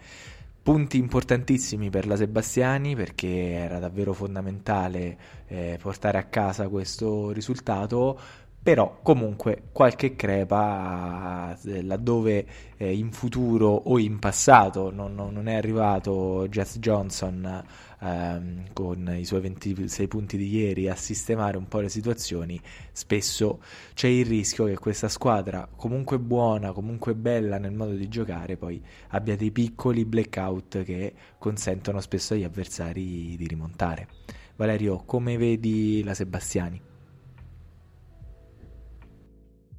punti 0.64 0.96
importantissimi 0.96 1.90
per 1.90 2.06
la 2.06 2.16
Sebastiani 2.16 2.96
perché 2.96 3.50
era 3.50 3.78
davvero 3.78 4.14
fondamentale 4.14 5.18
eh, 5.46 5.78
portare 5.80 6.16
a 6.16 6.24
casa 6.24 6.68
questo 6.68 7.32
risultato 7.32 8.18
però 8.62 9.00
comunque 9.02 9.64
qualche 9.72 10.16
crepa 10.16 11.54
eh, 11.64 11.82
laddove 11.82 12.46
eh, 12.78 12.96
in 12.96 13.12
futuro 13.12 13.68
o 13.68 13.98
in 13.98 14.18
passato 14.18 14.90
non, 14.90 15.14
non, 15.14 15.48
è 15.48 15.54
arrivato 15.54 16.48
Jess 16.48 16.78
Johnson 16.78 17.62
ehm, 18.04 18.72
con 18.72 19.14
i 19.16 19.24
suoi 19.24 19.40
26 19.40 20.06
punti 20.08 20.36
di 20.36 20.48
ieri 20.48 20.88
a 20.88 20.94
sistemare 20.94 21.56
un 21.56 21.66
po' 21.66 21.80
le 21.80 21.88
situazioni, 21.88 22.60
spesso 22.92 23.62
c'è 23.94 24.08
il 24.08 24.26
rischio 24.26 24.66
che 24.66 24.76
questa 24.76 25.08
squadra, 25.08 25.68
comunque 25.74 26.18
buona, 26.18 26.72
comunque 26.72 27.14
bella 27.14 27.58
nel 27.58 27.72
modo 27.72 27.92
di 27.92 28.08
giocare, 28.08 28.56
poi 28.56 28.82
abbia 29.08 29.36
dei 29.36 29.50
piccoli 29.50 30.04
blackout 30.04 30.82
che 30.82 31.14
consentono 31.38 32.00
spesso 32.00 32.34
agli 32.34 32.44
avversari 32.44 33.36
di 33.36 33.46
rimontare. 33.46 34.08
Valerio, 34.56 35.02
come 35.04 35.36
vedi 35.36 36.02
la 36.04 36.14
Sebastiani? 36.14 36.80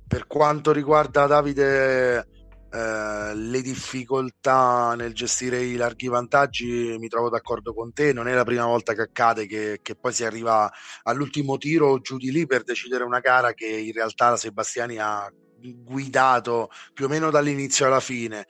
Per 0.07 0.27
quanto 0.27 0.71
riguarda 0.71 1.25
Davide 1.25 2.27
eh, 2.75 3.33
le 3.33 3.61
difficoltà 3.61 4.95
nel 4.97 5.13
gestire 5.13 5.61
i 5.63 5.77
larghi 5.77 6.07
vantaggi, 6.07 6.97
mi 6.99 7.07
trovo 7.07 7.29
d'accordo 7.29 7.73
con 7.73 7.93
te, 7.93 8.11
non 8.11 8.27
è 8.27 8.33
la 8.33 8.43
prima 8.43 8.65
volta 8.65 8.93
che 8.93 9.03
accade 9.03 9.47
che, 9.47 9.79
che 9.81 9.95
poi 9.95 10.11
si 10.11 10.25
arriva 10.25 10.69
all'ultimo 11.03 11.57
tiro 11.57 12.01
giù 12.01 12.17
di 12.17 12.31
lì 12.31 12.45
per 12.45 12.63
decidere 12.63 13.05
una 13.05 13.19
gara 13.19 13.53
che 13.53 13.65
in 13.65 13.93
realtà 13.93 14.35
Sebastiani 14.35 14.97
ha 14.97 15.31
guidato 15.57 16.69
più 16.93 17.05
o 17.05 17.07
meno 17.07 17.29
dall'inizio 17.29 17.85
alla 17.85 18.01
fine. 18.01 18.45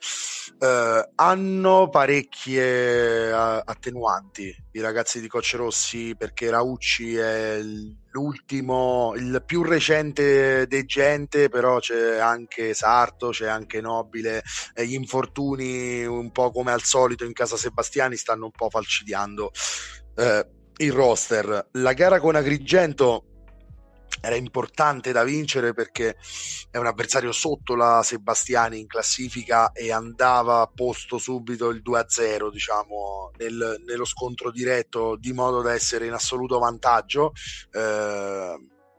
Eh, 0.58 1.10
hanno 1.14 1.88
parecchie 1.88 3.30
uh, 3.30 3.62
attenuanti 3.64 4.54
i 4.72 4.80
ragazzi 4.80 5.20
di 5.20 5.28
Coach 5.28 5.52
Rossi 5.54 6.14
perché 6.16 6.50
Raucci 6.50 7.16
è 7.16 7.60
l'ultimo 8.16 9.12
il 9.14 9.42
più 9.44 9.62
recente 9.62 10.66
degente 10.66 11.50
però 11.50 11.78
c'è 11.78 12.16
anche 12.16 12.72
Sarto 12.72 13.28
c'è 13.28 13.46
anche 13.46 13.82
Nobile 13.82 14.42
gli 14.74 14.94
infortuni 14.94 16.04
un 16.06 16.32
po' 16.32 16.50
come 16.50 16.72
al 16.72 16.82
solito 16.82 17.24
in 17.24 17.34
casa 17.34 17.58
Sebastiani 17.58 18.16
stanno 18.16 18.46
un 18.46 18.52
po' 18.52 18.70
falcidiando 18.70 19.50
eh, 20.16 20.46
il 20.78 20.92
roster. 20.92 21.68
La 21.72 21.92
gara 21.92 22.20
con 22.20 22.36
Agrigento 22.36 23.35
era 24.20 24.34
importante 24.34 25.12
da 25.12 25.24
vincere 25.24 25.72
perché 25.72 26.16
è 26.70 26.78
un 26.78 26.86
avversario 26.86 27.32
sotto 27.32 27.74
la 27.74 28.02
Sebastiani 28.02 28.80
in 28.80 28.86
classifica 28.86 29.72
e 29.72 29.92
andava 29.92 30.70
posto 30.72 31.18
subito 31.18 31.68
il 31.70 31.82
2-0 31.84 32.50
diciamo 32.50 33.30
nel, 33.38 33.82
nello 33.86 34.04
scontro 34.04 34.50
diretto 34.50 35.16
di 35.16 35.32
modo 35.32 35.62
da 35.62 35.72
essere 35.72 36.06
in 36.06 36.12
assoluto 36.12 36.58
vantaggio. 36.58 37.32
Eh, 37.70 38.56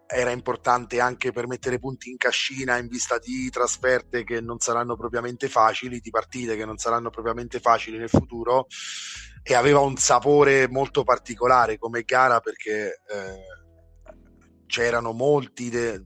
era 0.08 0.32
importante 0.32 1.02
anche 1.02 1.32
per 1.32 1.48
mettere 1.48 1.80
punti 1.80 2.10
in 2.10 2.16
cascina 2.16 2.78
in 2.78 2.88
vista 2.88 3.20
di 3.20 3.50
trasferte 3.50 4.24
che 4.24 4.40
non 4.40 4.58
saranno 4.60 4.96
propriamente 4.96 5.50
facili, 5.50 6.00
di 6.00 6.10
partite 6.10 6.56
che 6.56 6.66
non 6.66 6.78
saranno 6.78 7.10
propriamente 7.10 7.60
facili 7.60 7.98
nel 7.98 8.10
futuro. 8.10 8.68
E 9.44 9.54
aveva 9.54 9.80
un 9.80 9.98
sapore 9.98 10.68
molto 10.68 11.04
particolare 11.04 11.78
come 11.78 12.04
gara 12.04 12.40
perché 12.40 13.02
eh, 13.08 13.57
c'erano 14.68 15.12
molti, 15.14 15.70
de- 15.70 16.04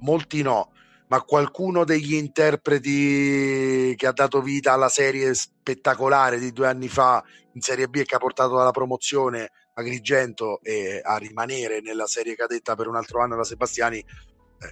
molti 0.00 0.42
no, 0.42 0.72
ma 1.08 1.20
qualcuno 1.22 1.84
degli 1.84 2.14
interpreti 2.14 3.94
che 3.96 4.06
ha 4.06 4.12
dato 4.12 4.40
vita 4.40 4.72
alla 4.72 4.88
serie 4.88 5.34
spettacolare 5.34 6.38
di 6.38 6.52
due 6.52 6.68
anni 6.68 6.88
fa 6.88 7.22
in 7.52 7.60
Serie 7.60 7.88
B 7.88 7.96
e 7.96 8.04
che 8.04 8.14
ha 8.14 8.18
portato 8.18 8.58
alla 8.60 8.70
promozione 8.70 9.50
Agrigento 9.74 10.60
e 10.62 11.02
a 11.04 11.18
rimanere 11.18 11.82
nella 11.82 12.06
serie 12.06 12.34
cadetta 12.34 12.74
per 12.74 12.88
un 12.88 12.96
altro 12.96 13.22
anno 13.22 13.36
la 13.36 13.44
Sebastiani 13.44 13.98
eh, 13.98 14.04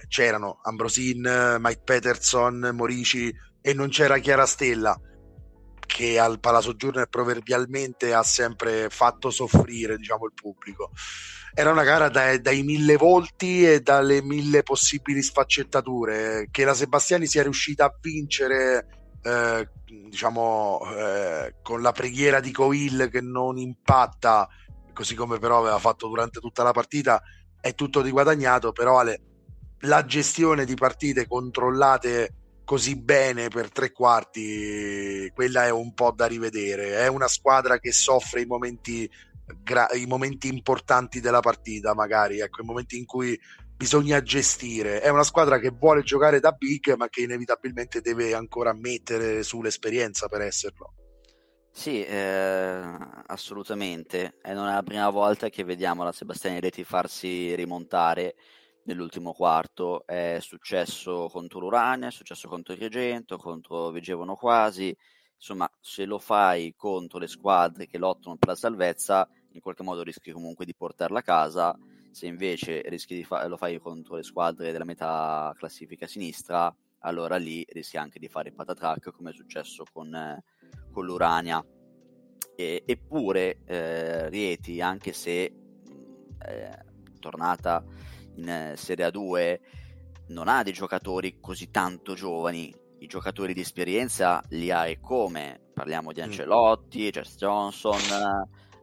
c'erano 0.07 0.59
Ambrosin, 0.63 1.57
Mike 1.59 1.81
Peterson, 1.83 2.71
Morici 2.73 3.31
e 3.61 3.73
non 3.75 3.89
c'era 3.89 4.17
Chiara 4.17 4.47
Stella 4.47 4.99
che 5.85 6.19
al 6.19 6.39
Palazzo 6.39 6.75
Giurner 6.75 7.07
proverbialmente 7.07 8.13
ha 8.13 8.23
sempre 8.23 8.89
fatto 8.89 9.29
soffrire 9.29 9.97
diciamo, 9.97 10.25
il 10.25 10.33
pubblico. 10.33 10.91
Era 11.53 11.71
una 11.71 11.83
gara 11.83 12.09
dai, 12.09 12.41
dai 12.41 12.63
mille 12.63 12.97
volti 12.97 13.65
e 13.65 13.79
dalle 13.79 14.21
mille 14.21 14.63
possibili 14.63 15.21
sfaccettature 15.21 16.49
che 16.51 16.65
la 16.65 16.73
Sebastiani 16.73 17.27
sia 17.27 17.43
riuscita 17.43 17.85
a 17.85 17.95
vincere 18.01 19.05
eh, 19.23 19.69
diciamo 19.85 20.81
eh, 20.95 21.55
con 21.61 21.81
la 21.81 21.91
preghiera 21.91 22.39
di 22.39 22.51
Coil 22.51 23.09
che 23.09 23.21
non 23.21 23.57
impatta 23.57 24.47
così 24.93 25.15
come 25.15 25.39
però 25.39 25.59
aveva 25.59 25.79
fatto 25.79 26.07
durante 26.07 26.39
tutta 26.39 26.61
la 26.61 26.71
partita 26.71 27.21
è 27.59 27.73
tutto 27.73 28.01
di 28.01 28.11
guadagnato 28.11 28.71
però 28.71 28.99
Ale, 28.99 29.21
la 29.79 30.05
gestione 30.05 30.65
di 30.65 30.75
partite 30.75 31.27
controllate 31.27 32.33
così 32.65 32.99
bene 32.99 33.47
per 33.47 33.71
tre 33.71 33.91
quarti 33.91 35.31
quella 35.33 35.65
è 35.65 35.71
un 35.71 35.93
po' 35.93 36.11
da 36.11 36.25
rivedere 36.25 36.97
è 36.97 37.07
una 37.07 37.27
squadra 37.27 37.79
che 37.79 37.91
soffre 37.93 38.41
i 38.41 38.45
momenti 38.45 39.09
gra- 39.45 39.89
i 39.93 40.05
momenti 40.05 40.47
importanti 40.47 41.19
della 41.19 41.39
partita, 41.39 41.93
magari, 41.93 42.39
ecco, 42.39 42.61
i 42.61 42.65
momenti 42.65 42.97
in 42.97 43.05
cui 43.05 43.39
bisogna 43.75 44.21
gestire. 44.21 45.01
È 45.01 45.09
una 45.09 45.23
squadra 45.23 45.59
che 45.59 45.69
vuole 45.69 46.01
giocare 46.03 46.39
da 46.39 46.51
big, 46.51 46.95
ma 46.95 47.09
che 47.09 47.21
inevitabilmente 47.21 48.01
deve 48.01 48.33
ancora 48.33 48.73
mettere 48.73 49.43
sull'esperienza 49.43 50.27
per 50.27 50.41
esserlo. 50.41 50.93
Sì, 51.71 52.03
eh, 52.03 52.81
assolutamente. 53.27 54.37
E 54.41 54.53
non 54.53 54.69
è 54.69 54.73
la 54.73 54.83
prima 54.83 55.09
volta 55.09 55.49
che 55.49 55.65
vediamo 55.65 56.03
la 56.03 56.13
Sebastiani 56.13 56.61
Reti 56.61 56.85
farsi 56.85 57.53
rimontare 57.53 58.35
nell'ultimo 58.85 59.33
quarto. 59.33 60.05
È 60.07 60.39
successo 60.41 61.27
contro 61.31 61.59
l'Urania, 61.59 62.07
è 62.07 62.11
successo 62.11 62.47
contro 62.47 62.73
il 62.73 62.79
Regento, 62.79 63.37
contro 63.37 63.91
Vigevano 63.91 64.35
quasi 64.35 64.95
insomma, 65.35 65.69
se 65.79 66.05
lo 66.05 66.17
fai 66.17 66.73
contro 66.75 67.19
le 67.19 67.27
squadre 67.27 67.85
che 67.85 67.97
lottano 67.97 68.37
per 68.37 68.49
la 68.49 68.55
salvezza, 68.55 69.27
in 69.51 69.61
qualche 69.61 69.83
modo 69.83 70.01
rischi 70.01 70.31
comunque 70.31 70.65
di 70.65 70.73
portarla 70.73 71.19
a 71.19 71.23
casa. 71.23 71.77
Se 72.11 72.25
invece 72.25 72.81
rischi 72.87 73.15
di 73.15 73.23
fa- 73.23 73.45
lo 73.47 73.57
fai 73.57 73.77
contro 73.79 74.15
le 74.15 74.23
squadre 74.23 74.71
della 74.71 74.85
metà 74.85 75.53
classifica 75.57 76.07
sinistra, 76.07 76.73
allora 76.99 77.35
lì 77.35 77.63
rischi 77.69 77.97
anche 77.97 78.19
di 78.19 78.27
fare 78.27 78.51
patatrack, 78.51 79.11
come 79.11 79.31
è 79.31 79.33
successo 79.33 79.83
con, 79.91 80.13
eh, 80.15 80.43
con 80.91 81.05
l'Urania. 81.05 81.63
E, 82.55 82.83
eppure 82.85 83.59
eh, 83.65 84.29
Rieti, 84.29 84.81
anche 84.81 85.11
se 85.11 85.53
è 86.39 86.79
tornata 87.19 87.83
in 88.35 88.47
eh, 88.47 88.73
Serie 88.75 89.07
A2, 89.07 89.59
non 90.27 90.47
ha 90.47 90.63
dei 90.63 90.73
giocatori 90.73 91.39
così 91.39 91.69
tanto 91.69 92.13
giovani 92.13 92.73
i 92.99 93.07
giocatori 93.07 93.53
di 93.53 93.61
esperienza 93.61 94.41
li 94.49 94.71
hai 94.71 94.99
come? 94.99 95.59
Parliamo 95.73 96.11
di 96.11 96.21
mm. 96.21 96.23
Ancelotti. 96.23 97.09
Jess 97.09 97.35
Johnson, 97.35 97.99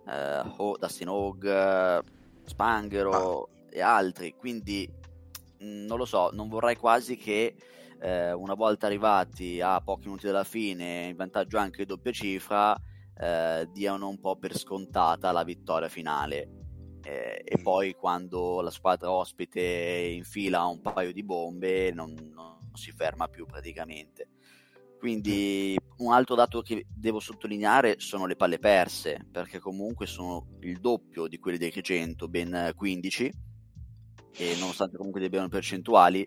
eh, 0.09 0.53
Ho, 0.57 0.77
Dustin 0.77 1.09
Hogg, 1.09 2.03
Spanghero 2.45 3.43
ah. 3.43 3.49
e 3.71 3.81
altri. 3.81 4.35
Quindi 4.37 4.89
mm, 5.63 5.87
non 5.87 5.99
lo 5.99 6.05
so, 6.05 6.31
non 6.33 6.49
vorrei 6.49 6.77
quasi 6.77 7.17
che 7.17 7.55
eh, 8.01 8.33
una 8.33 8.55
volta 8.55 8.87
arrivati 8.87 9.61
a 9.61 9.81
pochi 9.81 10.07
minuti 10.07 10.27
dalla 10.27 10.45
fine, 10.45 11.07
in 11.07 11.17
vantaggio 11.17 11.59
anche 11.59 11.87
doppia 11.87 12.13
cifra, 12.13 12.77
eh, 13.17 13.69
diano 13.73 14.09
un 14.09 14.21
po' 14.21 14.37
per 14.37 14.57
scontata 14.57 15.33
la 15.33 15.45
vittoria 15.45 15.89
finale. 15.89 16.62
Eh, 17.05 17.43
e 17.45 17.59
poi 17.61 17.95
quando 17.95 18.61
la 18.61 18.71
squadra 18.71 19.11
ospite 19.11 19.61
infila 20.15 20.67
un 20.67 20.81
paio 20.81 21.13
di 21.13 21.25
bombe 21.25 21.91
non, 21.93 22.15
non 22.33 22.59
si 22.75 22.93
ferma 22.93 23.29
più 23.29 23.45
praticamente. 23.47 24.29
Quindi 25.03 25.77
un 25.97 26.13
altro 26.13 26.37
dato 26.37 26.63
che 26.63 26.87
devo 26.89 27.19
sottolineare 27.19 27.97
sono 27.99 28.25
le 28.25 28.37
palle 28.37 28.61
perse, 28.61 29.27
perché 29.33 29.59
comunque 29.59 30.07
sono 30.07 30.47
il 30.61 30.79
doppio 30.79 31.27
di 31.27 31.41
quelli 31.41 31.59
del 31.59 31.73
Regento, 31.73 32.29
ben 32.29 32.73
15, 32.77 33.33
e 34.37 34.57
nonostante 34.61 34.97
comunque 34.97 35.25
abbiano 35.25 35.49
percentuali, 35.49 36.25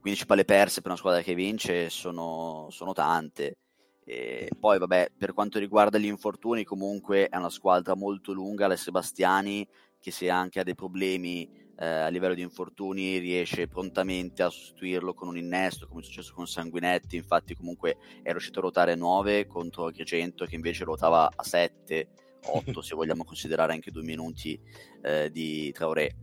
15 0.00 0.24
palle 0.24 0.46
perse 0.46 0.80
per 0.80 0.92
una 0.92 0.98
squadra 0.98 1.20
che 1.20 1.34
vince 1.34 1.90
sono, 1.90 2.68
sono 2.70 2.94
tante. 2.94 3.58
E 4.02 4.48
poi, 4.58 4.78
vabbè, 4.78 5.12
per 5.18 5.34
quanto 5.34 5.58
riguarda 5.58 5.98
gli 5.98 6.06
infortuni, 6.06 6.64
comunque 6.64 7.28
è 7.28 7.36
una 7.36 7.50
squadra 7.50 7.94
molto 7.94 8.32
lunga, 8.32 8.66
la 8.66 8.76
Sebastiani, 8.76 9.68
che 10.06 10.12
se 10.12 10.30
anche 10.30 10.60
ha 10.60 10.62
dei 10.62 10.76
problemi 10.76 11.50
eh, 11.76 11.84
a 11.84 12.06
livello 12.06 12.34
di 12.34 12.40
infortuni 12.40 13.18
riesce 13.18 13.66
prontamente 13.66 14.44
a 14.44 14.50
sostituirlo 14.50 15.14
con 15.14 15.26
un 15.26 15.36
innesto 15.36 15.88
come 15.88 16.00
è 16.00 16.04
successo 16.04 16.32
con 16.32 16.46
Sanguinetti. 16.46 17.16
Infatti 17.16 17.56
comunque 17.56 17.96
è 18.22 18.30
riuscito 18.30 18.60
a 18.60 18.62
ruotare 18.62 18.92
a 18.92 18.94
9 18.94 19.48
contro 19.48 19.86
Agrigento 19.86 20.44
che 20.44 20.54
invece 20.54 20.84
ruotava 20.84 21.28
a 21.34 21.42
7 21.42 22.08
8 22.44 22.80
se 22.82 22.94
vogliamo 22.94 23.24
considerare 23.24 23.72
anche 23.72 23.90
due 23.90 24.04
minuti 24.04 24.56
eh, 25.02 25.28
di 25.32 25.72
Traoré. 25.72 26.14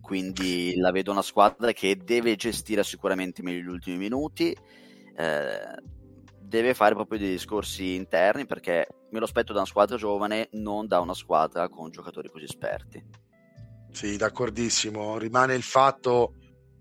Quindi 0.00 0.76
la 0.76 0.92
vedo 0.92 1.10
una 1.10 1.22
squadra 1.22 1.72
che 1.72 1.96
deve 1.96 2.36
gestire 2.36 2.84
sicuramente 2.84 3.42
meglio 3.42 3.62
gli 3.62 3.74
ultimi 3.74 3.96
minuti 3.96 4.56
eh, 5.16 5.74
deve 6.40 6.74
fare 6.74 6.94
proprio 6.94 7.18
dei 7.18 7.30
discorsi 7.30 7.96
interni 7.96 8.46
perché 8.46 8.86
me 9.12 9.18
lo 9.18 9.24
aspetto 9.24 9.52
da 9.52 9.60
una 9.60 9.68
squadra 9.68 9.96
giovane 9.96 10.48
non 10.52 10.86
da 10.86 11.00
una 11.00 11.14
squadra 11.14 11.68
con 11.68 11.90
giocatori 11.90 12.28
così 12.28 12.44
esperti 12.44 13.30
sì, 13.92 14.16
d'accordissimo. 14.16 15.18
Rimane 15.18 15.54
il 15.54 15.62
fatto, 15.62 16.34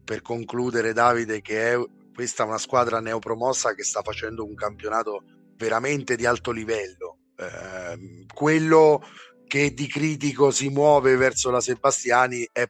per 0.04 0.22
concludere, 0.22 0.94
Davide, 0.94 1.42
che 1.42 1.74
è 1.74 1.78
questa 2.14 2.46
una 2.46 2.58
squadra 2.58 3.00
neopromossa 3.00 3.76
che 3.76 3.84
sta 3.84 4.02
facendo 4.02 4.46
un 4.46 4.56
campionato 4.56 5.24
veramente 5.58 6.16
di 6.16 6.26
alto 6.26 6.52
livello. 6.52 7.18
Eh, 7.36 8.26
quello 8.34 9.02
che 9.46 9.74
di 9.74 9.88
critico 9.88 10.52
si 10.52 10.70
muove 10.70 11.16
verso 11.18 11.52
la 11.52 11.60
Sebastiani 11.60 12.48
è 12.52 12.66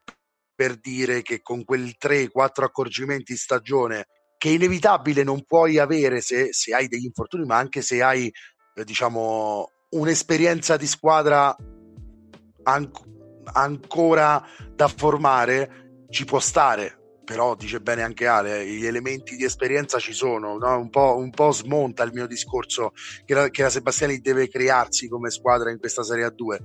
per 0.53 0.77
dire 0.77 1.21
che 1.21 1.41
con 1.41 1.63
quei 1.63 1.95
3-4 1.99 2.63
accorgimenti 2.63 3.35
stagione 3.37 4.07
che 4.37 4.49
è 4.49 4.53
inevitabile 4.53 5.23
non 5.23 5.43
puoi 5.45 5.77
avere 5.77 6.19
se, 6.21 6.51
se 6.51 6.73
hai 6.73 6.87
degli 6.87 7.05
infortuni, 7.05 7.45
ma 7.45 7.57
anche 7.57 7.83
se 7.83 8.01
hai 8.01 8.31
diciamo 8.83 9.69
un'esperienza 9.89 10.77
di 10.77 10.87
squadra 10.87 11.55
an- 12.63 12.91
ancora 13.53 14.43
da 14.73 14.87
formare, 14.87 16.05
ci 16.09 16.25
può 16.25 16.39
stare 16.39 17.01
però 17.31 17.55
dice 17.55 17.79
bene 17.79 18.01
anche 18.01 18.27
Ale, 18.27 18.65
gli 18.65 18.85
elementi 18.85 19.37
di 19.37 19.45
esperienza 19.45 19.99
ci 19.99 20.11
sono, 20.11 20.57
no? 20.57 20.77
un, 20.77 20.89
po', 20.89 21.15
un, 21.15 21.29
po', 21.29 21.51
smonta 21.51 22.03
il 22.03 22.11
mio 22.13 22.27
discorso 22.27 22.91
che 23.23 23.33
la, 23.33 23.49
che 23.49 23.61
la, 23.61 23.69
Sebastiani 23.69 24.19
deve 24.19 24.49
crearsi 24.49 25.07
come 25.07 25.29
squadra 25.29 25.71
in 25.71 25.79
questa 25.79 26.03
Serie 26.03 26.25
A2. 26.25 26.57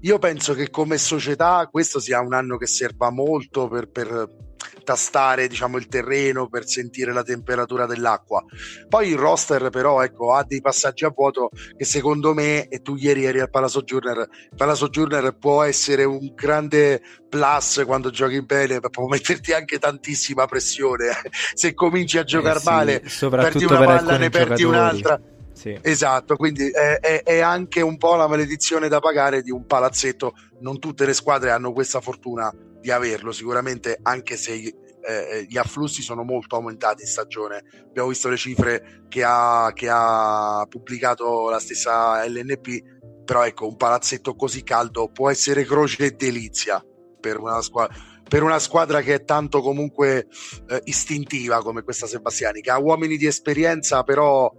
Io 0.00 0.18
penso 0.18 0.54
che 0.54 0.70
come 0.70 0.96
società 0.96 1.68
questo 1.70 2.00
sia 2.00 2.20
un 2.20 2.32
anno 2.32 2.56
che 2.56 2.66
serva 2.66 3.10
molto 3.10 3.68
per, 3.68 3.90
per 3.90 4.53
tastare 4.82 5.48
diciamo, 5.48 5.76
il 5.78 5.86
terreno, 5.86 6.48
per 6.48 6.66
sentire 6.66 7.12
la 7.12 7.22
temperatura 7.22 7.86
dell'acqua. 7.86 8.42
Poi 8.88 9.08
il 9.08 9.16
roster 9.16 9.70
però 9.70 10.02
ecco, 10.02 10.32
ha 10.32 10.44
dei 10.44 10.60
passaggi 10.60 11.04
a 11.04 11.12
vuoto 11.14 11.50
che 11.76 11.84
secondo 11.84 12.34
me, 12.34 12.68
e 12.68 12.80
tu 12.82 12.96
ieri 12.96 13.24
eri 13.24 13.40
al 13.40 13.50
Palasojourner, 13.50 14.18
il 14.18 14.56
Palasojourner 14.56 15.36
può 15.36 15.62
essere 15.62 16.04
un 16.04 16.32
grande 16.34 17.00
plus 17.28 17.82
quando 17.84 18.10
giochi 18.10 18.42
bene, 18.42 18.80
può 18.80 19.06
metterti 19.06 19.52
anche 19.52 19.78
tantissima 19.78 20.46
pressione. 20.46 21.10
Se 21.54 21.74
cominci 21.74 22.18
a 22.18 22.24
giocare 22.24 22.58
eh 22.58 22.60
sì, 22.60 22.68
male, 22.68 23.02
perdi 23.30 23.64
una 23.64 23.84
palla, 23.84 24.16
ne 24.16 24.30
perdi 24.30 24.62
giocatori. 24.62 24.64
un'altra. 24.64 25.20
Sì. 25.52 25.78
Esatto, 25.80 26.34
quindi 26.36 26.68
è, 26.68 26.98
è, 26.98 27.22
è, 27.22 27.38
anche 27.38 27.80
un 27.80 27.96
po' 27.96 28.16
la 28.16 28.26
maledizione 28.26 28.88
da 28.88 28.98
pagare 28.98 29.40
di 29.40 29.52
un 29.52 29.66
palazzetto. 29.66 30.34
Non 30.60 30.80
tutte 30.80 31.06
le 31.06 31.12
squadre 31.12 31.52
hanno 31.52 31.72
questa 31.72 32.00
fortuna 32.00 32.52
di 32.84 32.90
averlo, 32.90 33.32
sicuramente 33.32 33.98
anche 34.02 34.36
se 34.36 34.52
eh, 34.52 34.74
eh, 35.00 35.46
gli 35.48 35.56
afflussi 35.56 36.02
sono 36.02 36.22
molto 36.22 36.56
aumentati 36.56 37.00
in 37.00 37.08
stagione. 37.08 37.64
Abbiamo 37.88 38.10
visto 38.10 38.28
le 38.28 38.36
cifre 38.36 39.04
che 39.08 39.24
ha, 39.24 39.70
che 39.72 39.88
ha 39.90 40.66
pubblicato 40.68 41.48
la 41.48 41.58
stessa 41.58 42.22
LNP, 42.26 43.24
però 43.24 43.46
ecco, 43.46 43.66
un 43.66 43.76
palazzetto 43.76 44.34
così 44.34 44.62
caldo 44.62 45.08
può 45.08 45.30
essere 45.30 45.64
croce 45.64 46.04
e 46.04 46.10
delizia 46.10 46.84
per 47.18 47.38
una 47.38 47.62
squadra 47.62 48.12
per 48.26 48.42
una 48.42 48.58
squadra 48.58 49.02
che 49.02 49.14
è 49.14 49.24
tanto 49.24 49.60
comunque 49.60 50.26
eh, 50.66 50.80
istintiva 50.84 51.62
come 51.62 51.82
questa 51.82 52.06
Sebastiani, 52.06 52.62
che 52.62 52.70
ha 52.70 52.78
uomini 52.78 53.18
di 53.18 53.26
esperienza, 53.26 54.02
però 54.02 54.50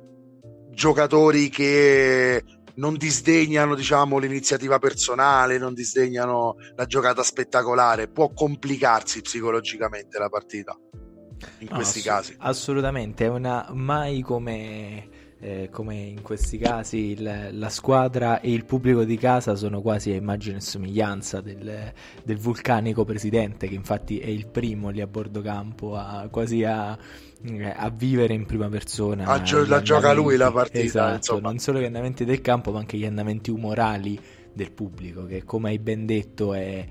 giocatori 0.69 1.49
che 1.49 2.43
non 2.75 2.95
disdegnano 2.97 3.75
diciamo, 3.75 4.17
l'iniziativa 4.17 4.79
personale, 4.79 5.57
non 5.57 5.73
disdegnano 5.73 6.55
la 6.75 6.85
giocata 6.85 7.23
spettacolare, 7.23 8.07
può 8.07 8.31
complicarsi 8.33 9.21
psicologicamente 9.21 10.17
la 10.17 10.29
partita 10.29 10.77
in 11.59 11.67
no, 11.69 11.75
questi 11.75 11.99
ass- 11.99 12.05
casi. 12.05 12.35
Assolutamente, 12.39 13.25
è 13.25 13.29
una 13.29 13.67
mai 13.71 14.21
come 14.21 15.09
eh, 15.39 15.69
come 15.69 15.95
in 15.95 16.21
questi 16.21 16.57
casi 16.57 17.11
il, 17.11 17.49
la 17.51 17.69
squadra 17.69 18.39
e 18.39 18.51
il 18.51 18.63
pubblico 18.63 19.03
di 19.03 19.17
casa 19.17 19.55
sono 19.55 19.81
quasi 19.81 20.11
a 20.11 20.15
immagine 20.15 20.57
e 20.57 20.61
somiglianza 20.61 21.41
del, 21.41 21.91
del, 22.23 22.37
vulcanico 22.37 23.03
presidente 23.03 23.67
che 23.67 23.75
infatti 23.75 24.19
è 24.19 24.27
il 24.27 24.47
primo 24.47 24.89
lì 24.89 25.01
a 25.01 25.07
bordo 25.07 25.41
campo 25.41 25.95
a, 25.95 26.27
quasi 26.31 26.63
a, 26.63 26.97
eh, 27.43 27.73
a 27.75 27.89
vivere 27.89 28.33
in 28.33 28.45
prima 28.45 28.69
persona 28.69 29.25
a 29.25 29.41
gio- 29.41 29.67
la 29.67 29.81
gioca 29.81 30.13
lui 30.13 30.37
la 30.37 30.51
partita 30.51 31.19
esatto, 31.19 31.39
non 31.41 31.59
solo 31.59 31.79
gli 31.79 31.85
andamenti 31.85 32.23
del 32.23 32.39
campo 32.39 32.71
ma 32.71 32.79
anche 32.79 32.97
gli 32.97 33.05
andamenti 33.05 33.51
umorali 33.51 34.17
del 34.53 34.71
pubblico 34.71 35.25
che 35.25 35.43
come 35.43 35.69
hai 35.69 35.79
ben 35.79 36.05
detto 36.05 36.53
è 36.53 36.87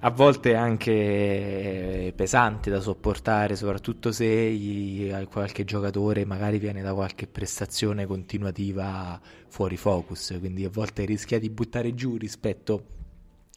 a 0.00 0.10
volte 0.10 0.54
anche 0.54 2.12
pesante 2.14 2.70
da 2.70 2.80
sopportare, 2.80 3.56
soprattutto 3.56 4.12
se 4.12 5.26
qualche 5.30 5.64
giocatore 5.64 6.24
magari 6.24 6.58
viene 6.58 6.82
da 6.82 6.94
qualche 6.94 7.26
prestazione 7.26 8.06
continuativa 8.06 9.20
fuori 9.48 9.76
focus, 9.76 10.36
quindi 10.38 10.64
a 10.64 10.70
volte 10.70 11.04
rischia 11.04 11.38
di 11.38 11.50
buttare 11.50 11.94
giù 11.94 12.16
rispetto 12.16 12.84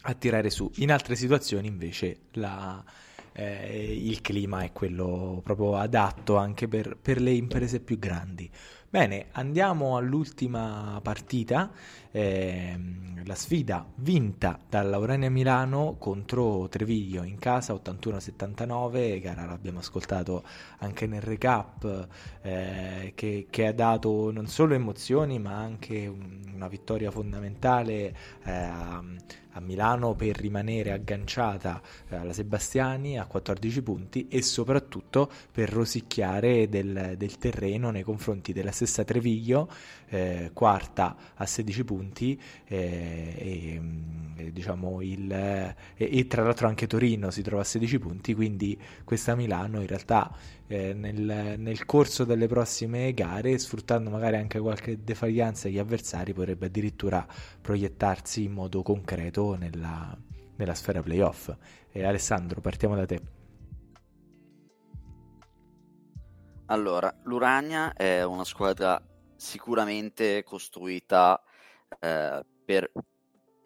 a 0.03 0.13
tirare 0.13 0.49
su. 0.49 0.69
In 0.75 0.91
altre 0.91 1.15
situazioni 1.15 1.67
invece 1.67 2.19
la, 2.33 2.83
eh, 3.33 3.95
il 3.95 4.21
clima 4.21 4.61
è 4.61 4.71
quello 4.71 5.41
proprio 5.43 5.75
adatto 5.75 6.37
anche 6.37 6.67
per, 6.67 6.97
per 7.01 7.19
le 7.21 7.31
imprese 7.31 7.79
più 7.79 7.99
grandi. 7.99 8.49
Bene, 8.89 9.27
andiamo 9.33 9.97
all'ultima 9.97 10.99
partita, 11.03 11.71
ehm, 12.11 13.09
la 13.25 13.35
sfida 13.35 13.85
vinta 13.95 14.59
dall'Aurania 14.67 15.29
Milano 15.29 15.97
contro 15.99 16.67
Treviglio 16.67 17.23
in 17.23 17.37
casa 17.37 17.73
81-79, 17.73 19.21
gara 19.21 19.45
l'abbiamo 19.45 19.79
ascoltato 19.79 20.43
anche 20.79 21.05
nel 21.05 21.21
recap 21.21 22.07
eh, 22.41 23.11
che, 23.13 23.47
che, 23.49 23.67
ha 23.67 23.73
dato 23.73 24.31
non 24.31 24.47
solo 24.47 24.73
emozioni 24.73 25.37
ma 25.37 25.55
anche 25.55 26.07
un, 26.07 26.41
una 26.53 26.67
vittoria 26.67 27.11
fondamentale 27.11 28.15
eh, 28.43 28.51
a 29.59 29.59
Milano 29.61 30.15
per 30.15 30.37
rimanere 30.37 30.91
agganciata 30.91 31.81
eh, 32.07 32.15
alla 32.15 32.33
Sebastiani 32.33 33.19
a 33.19 33.25
14 33.25 33.81
punti 33.81 34.27
e 34.27 34.41
soprattutto 34.41 35.29
per 35.51 35.69
rosicchiare 35.69 36.69
del, 36.69 37.15
del 37.17 37.37
terreno 37.37 37.89
nei 37.91 38.03
confronti 38.03 38.53
della 38.53 38.71
stessa 38.71 39.03
Treviglio, 39.03 39.69
eh, 40.07 40.51
quarta 40.53 41.15
a 41.35 41.45
16 41.45 41.83
punti 41.83 41.98
eh, 41.99 43.33
e, 43.37 43.79
mm, 43.79 44.37
e, 44.37 44.51
diciamo 44.51 45.01
il, 45.01 45.31
e, 45.31 45.75
e, 45.95 46.27
tra 46.27 46.43
l'altro 46.43 46.67
anche 46.67 46.87
Torino 46.87 47.31
si 47.31 47.41
trova 47.41 47.61
a 47.61 47.65
16 47.65 47.99
punti, 47.99 48.33
quindi 48.33 48.79
questa 49.03 49.35
Milano 49.35 49.81
in 49.81 49.87
realtà 49.87 50.31
eh, 50.67 50.93
nel, 50.93 51.55
nel, 51.57 51.85
corso 51.85 52.23
delle 52.23 52.47
prossime 52.47 53.13
gare, 53.13 53.57
sfruttando 53.57 54.09
magari 54.09 54.37
anche 54.37 54.59
qualche 54.59 55.03
defaglianza 55.03 55.67
degli 55.67 55.79
avversari, 55.79 56.33
potrebbe 56.33 56.67
addirittura 56.67 57.25
proiettarsi 57.61 58.43
in 58.43 58.51
modo 58.51 58.81
concreto 58.83 59.55
nella, 59.55 60.15
nella 60.55 60.75
sfera 60.75 61.01
playoff. 61.01 61.51
E 61.91 62.03
Alessandro, 62.03 62.61
partiamo 62.61 62.95
da 62.95 63.05
te. 63.05 63.21
Allora, 66.67 67.11
l'Urania 67.23 67.93
è 67.93 68.23
una 68.23 68.43
squadra 68.43 69.01
sicuramente 69.35 70.43
costruita 70.43 71.41
eh, 71.99 72.45
per, 72.65 72.91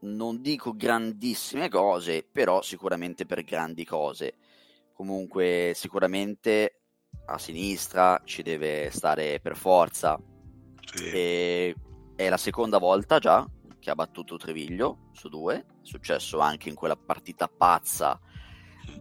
non 0.02 0.42
dico 0.42 0.76
grandissime 0.76 1.70
cose, 1.70 2.28
però 2.30 2.62
sicuramente 2.62 3.26
per 3.26 3.44
grandi 3.44 3.86
cose. 3.86 4.36
Comunque, 4.94 5.74
sicuramente 5.76 6.80
a 7.26 7.38
sinistra 7.38 8.22
ci 8.26 8.42
deve 8.42 8.90
stare 8.92 9.40
per 9.40 9.56
forza. 9.56 10.20
Sì. 10.86 11.10
E 11.10 11.76
è 12.16 12.30
la 12.30 12.38
seconda 12.38 12.78
volta 12.78 13.20
già 13.20 13.48
che 13.80 13.90
ha 13.90 13.96
battuto 13.96 14.38
Treviglio 14.38 15.10
su 15.12 15.28
due, 15.28 15.56
è 15.56 15.66
successo 15.82 16.40
anche 16.40 16.70
in 16.70 16.76
quella 16.76 16.96
partita 16.96 17.50
pazza 17.50 18.18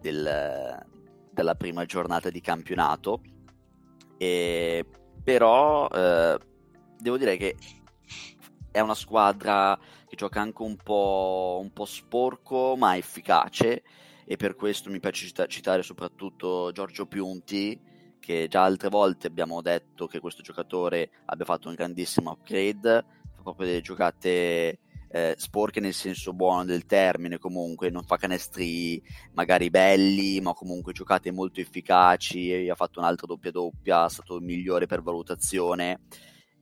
del, 0.01 0.87
della 1.31 1.55
prima 1.55 1.85
giornata 1.85 2.31
di 2.31 2.41
campionato. 2.41 3.21
E, 4.17 4.85
però 5.23 5.89
eh, 5.89 6.39
devo 6.99 7.17
dire 7.17 7.37
che 7.37 7.57
è 8.73 8.81
una 8.81 8.95
squadra 8.95 9.79
che 10.09 10.17
gioca 10.17 10.41
anche 10.41 10.63
un 10.63 10.77
po', 10.77 11.61
un 11.63 11.73
po' 11.73 11.85
sporco 11.85 12.75
ma 12.77 12.97
efficace. 12.97 13.85
E 14.25 14.37
per 14.37 14.57
questo 14.57 14.91
mi 14.91 14.99
piace 14.99 15.31
citare 15.47 15.83
soprattutto 15.83 16.73
Giorgio 16.73 17.07
Piunti 17.07 17.79
che 18.19 18.47
già 18.49 18.63
altre 18.63 18.89
volte 18.89 19.27
abbiamo 19.27 19.61
detto 19.63 20.07
che 20.07 20.21
questo 20.21 20.43
giocatore 20.43 21.11
abbia 21.27 21.45
fatto 21.45 21.69
un 21.69 21.75
grandissimo 21.75 22.31
upgrade, 22.31 23.05
fa 23.35 23.43
proprio 23.43 23.67
delle 23.67 23.81
giocate 23.81 24.79
eh, 25.15 25.35
sporche 25.37 25.81
nel 25.81 25.93
senso 25.93 26.33
buono 26.33 26.65
del 26.65 26.87
termine, 26.87 27.39
comunque. 27.39 27.91
Non 27.91 28.05
fa 28.05 28.17
canestri 28.17 29.03
magari 29.35 29.69
belli, 29.71 30.41
ma 30.41 30.55
comunque 30.55 30.93
giocate 30.93 31.31
molto 31.31 31.61
efficaci, 31.61 32.69
ha 32.69 32.75
fatto 32.75 33.01
un'altra 33.01 33.27
doppia 33.27 33.51
doppia, 33.51 34.07
è 34.07 34.11
stato 34.11 34.37
il 34.37 34.43
migliore 34.43 34.87
per 34.87 35.03
valutazione. 35.03 36.01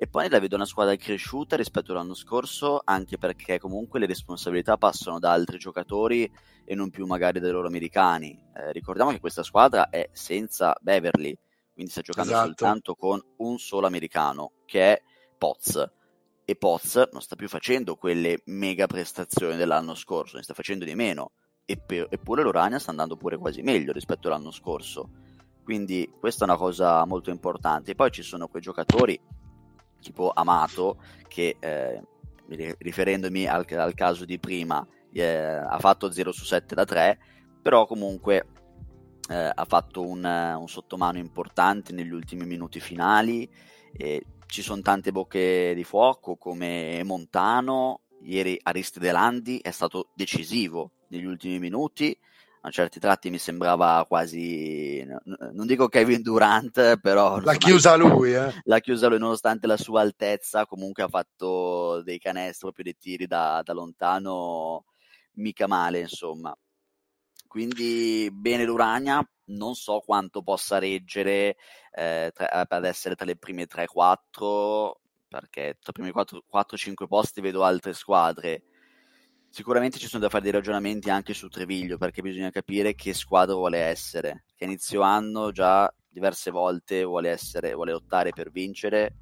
E 0.02 0.06
poi 0.06 0.30
la 0.30 0.40
vedo 0.40 0.56
una 0.56 0.64
squadra 0.64 0.96
cresciuta 0.96 1.56
rispetto 1.56 1.92
all'anno 1.92 2.14
scorso, 2.14 2.80
anche 2.82 3.18
perché 3.18 3.58
comunque 3.58 4.00
le 4.00 4.06
responsabilità 4.06 4.78
passano 4.78 5.18
da 5.18 5.30
altri 5.30 5.58
giocatori 5.58 6.32
e 6.64 6.74
non 6.74 6.88
più 6.88 7.04
magari 7.04 7.38
dai 7.38 7.50
loro 7.50 7.66
americani. 7.66 8.30
Eh, 8.56 8.72
ricordiamo 8.72 9.10
che 9.10 9.20
questa 9.20 9.42
squadra 9.42 9.90
è 9.90 10.08
senza 10.12 10.74
Beverly, 10.80 11.36
quindi 11.74 11.90
sta 11.90 12.00
giocando 12.00 12.30
esatto. 12.30 12.46
soltanto 12.46 12.94
con 12.94 13.22
un 13.40 13.58
solo 13.58 13.86
americano 13.86 14.52
che 14.64 14.90
è 14.90 15.02
Poz 15.36 15.90
e 16.46 16.56
Poz 16.56 17.08
non 17.12 17.20
sta 17.20 17.36
più 17.36 17.48
facendo 17.48 17.94
quelle 17.96 18.40
mega 18.46 18.86
prestazioni 18.86 19.56
dell'anno 19.56 19.94
scorso, 19.94 20.38
ne 20.38 20.42
sta 20.42 20.54
facendo 20.54 20.86
di 20.86 20.94
meno 20.94 21.32
eppure 21.66 22.42
l'Urania 22.42 22.78
sta 22.78 22.90
andando 22.90 23.16
pure 23.16 23.36
quasi 23.36 23.60
meglio 23.60 23.92
rispetto 23.92 24.28
all'anno 24.28 24.50
scorso 24.50 25.10
quindi 25.62 26.10
questa 26.18 26.44
è 26.44 26.48
una 26.48 26.56
cosa 26.56 27.04
molto 27.04 27.30
importante 27.30 27.92
e 27.92 27.94
poi 27.94 28.10
ci 28.10 28.22
sono 28.22 28.48
quei 28.48 28.60
giocatori 28.60 29.20
tipo 30.00 30.30
Amato 30.34 31.02
che 31.28 31.56
eh, 31.58 32.02
riferendomi 32.78 33.46
al, 33.46 33.64
al 33.68 33.94
caso 33.94 34.24
di 34.24 34.38
prima, 34.38 34.86
eh, 35.12 35.24
ha 35.24 35.78
fatto 35.78 36.10
0 36.10 36.32
su 36.32 36.44
7 36.44 36.74
da 36.74 36.84
3, 36.84 37.18
però 37.62 37.86
comunque 37.86 38.46
eh, 39.28 39.50
ha 39.54 39.64
fatto 39.66 40.06
un, 40.06 40.24
un, 40.24 40.68
sottomano 40.68 41.18
importante 41.18 41.92
negli 41.92 42.12
ultimi 42.12 42.44
minuti 42.44 42.80
finali. 42.80 43.48
Ci 44.46 44.62
sono 44.62 44.82
tante 44.82 45.12
bocche 45.12 45.72
di 45.74 45.84
fuoco 45.84 46.36
come 46.36 47.02
Montano, 47.04 48.00
ieri 48.22 48.58
Aristide 48.62 49.12
Landi 49.12 49.58
è 49.58 49.70
stato 49.70 50.08
decisivo 50.14 50.92
negli 51.08 51.24
ultimi 51.24 51.58
minuti 51.58 52.16
a 52.62 52.70
certi 52.70 53.01
tratti 53.01 53.31
mi 53.31 53.38
sembrava 53.38 54.05
quasi, 54.07 55.03
non 55.53 55.66
dico 55.66 55.88
Kevin 55.88 56.20
Durant, 56.20 56.99
però... 56.99 57.38
L'ha 57.38 57.55
chiusa 57.55 57.94
lui, 57.96 58.35
eh? 58.35 58.53
L'ha 58.64 58.81
chiusa 58.81 59.09
lui, 59.09 59.18
nonostante 59.18 59.66
la 59.66 59.79
sua 59.79 60.03
altezza, 60.03 60.66
comunque 60.66 61.03
ha 61.03 61.09
fatto 61.09 62.03
dei 62.03 62.18
canestri, 62.18 62.61
proprio 62.61 62.85
dei 62.85 62.96
tiri 62.99 63.27
da, 63.27 63.62
da 63.64 63.73
lontano, 63.73 64.85
mica 65.35 65.66
male, 65.66 66.01
insomma. 66.01 66.55
Quindi 67.46 68.29
bene 68.31 68.64
l'Urania, 68.64 69.27
non 69.46 69.75
so 69.75 70.01
quanto 70.01 70.42
possa 70.42 70.79
reggere 70.79 71.57
eh, 71.92 72.31
tra, 72.35 72.64
per 72.66 72.85
essere 72.85 73.14
tra 73.14 73.25
le 73.25 73.37
prime 73.37 73.66
3-4, 73.66 74.92
perché 75.29 75.79
tra 75.81 75.92
i 75.96 76.12
primi 76.12 76.12
4-5 76.12 77.07
posti 77.07 77.40
vedo 77.40 77.64
altre 77.64 77.94
squadre 77.94 78.64
Sicuramente 79.52 79.98
ci 79.98 80.06
sono 80.06 80.22
da 80.22 80.28
fare 80.28 80.44
dei 80.44 80.52
ragionamenti 80.52 81.10
anche 81.10 81.34
su 81.34 81.48
Treviglio 81.48 81.98
perché 81.98 82.22
bisogna 82.22 82.50
capire 82.50 82.94
che 82.94 83.12
squadra 83.12 83.56
vuole 83.56 83.78
essere. 83.78 84.44
Che 84.54 84.64
inizio 84.64 85.02
anno 85.02 85.50
già 85.50 85.92
diverse 86.08 86.52
volte 86.52 87.02
vuole 87.02 87.30
essere, 87.30 87.74
vuole 87.74 87.90
lottare 87.90 88.30
per 88.30 88.52
vincere, 88.52 89.12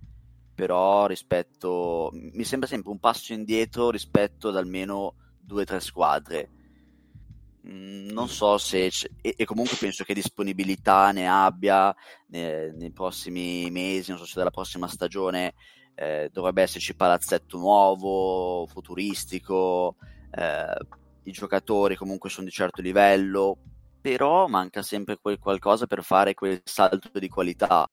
però 0.55 1.07
rispetto 1.07 2.11
mi 2.13 2.45
sembra 2.45 2.69
sempre 2.69 2.91
un 2.91 2.99
passo 2.99 3.33
indietro 3.33 3.91
rispetto 3.91 4.49
ad 4.49 4.57
almeno 4.59 5.15
due 5.41 5.63
o 5.63 5.65
tre 5.65 5.81
squadre. 5.81 6.51
Mm, 7.67 8.09
non 8.11 8.29
so 8.29 8.59
se 8.59 8.91
e, 9.23 9.35
e, 9.35 9.45
comunque 9.47 9.79
penso 9.79 10.05
che 10.05 10.13
disponibilità 10.13 11.11
ne 11.11 11.27
abbia 11.27 11.95
nei, 12.27 12.71
nei 12.75 12.93
prossimi 12.93 13.71
mesi, 13.71 14.11
non 14.11 14.19
so 14.19 14.27
se 14.27 14.35
dalla 14.37 14.51
prossima 14.51 14.89
stagione 14.89 15.55
eh, 15.95 16.29
dovrebbe 16.31 16.63
esserci 16.63 16.95
palazzetto 16.95 17.59
nuovo, 17.59 18.67
futuristico, 18.67 19.97
eh, 20.31 20.77
i 21.25 21.31
giocatori 21.31 21.97
comunque 21.97 22.31
sono 22.31 22.47
di 22.47 22.53
certo 22.53 22.81
livello, 22.81 23.59
però 24.01 24.47
manca 24.47 24.83
sempre 24.83 25.19
quel 25.19 25.39
qualcosa 25.39 25.87
per 25.87 26.03
fare 26.03 26.35
quel 26.35 26.61
salto 26.65 27.19
di 27.19 27.29
qualità. 27.29 27.87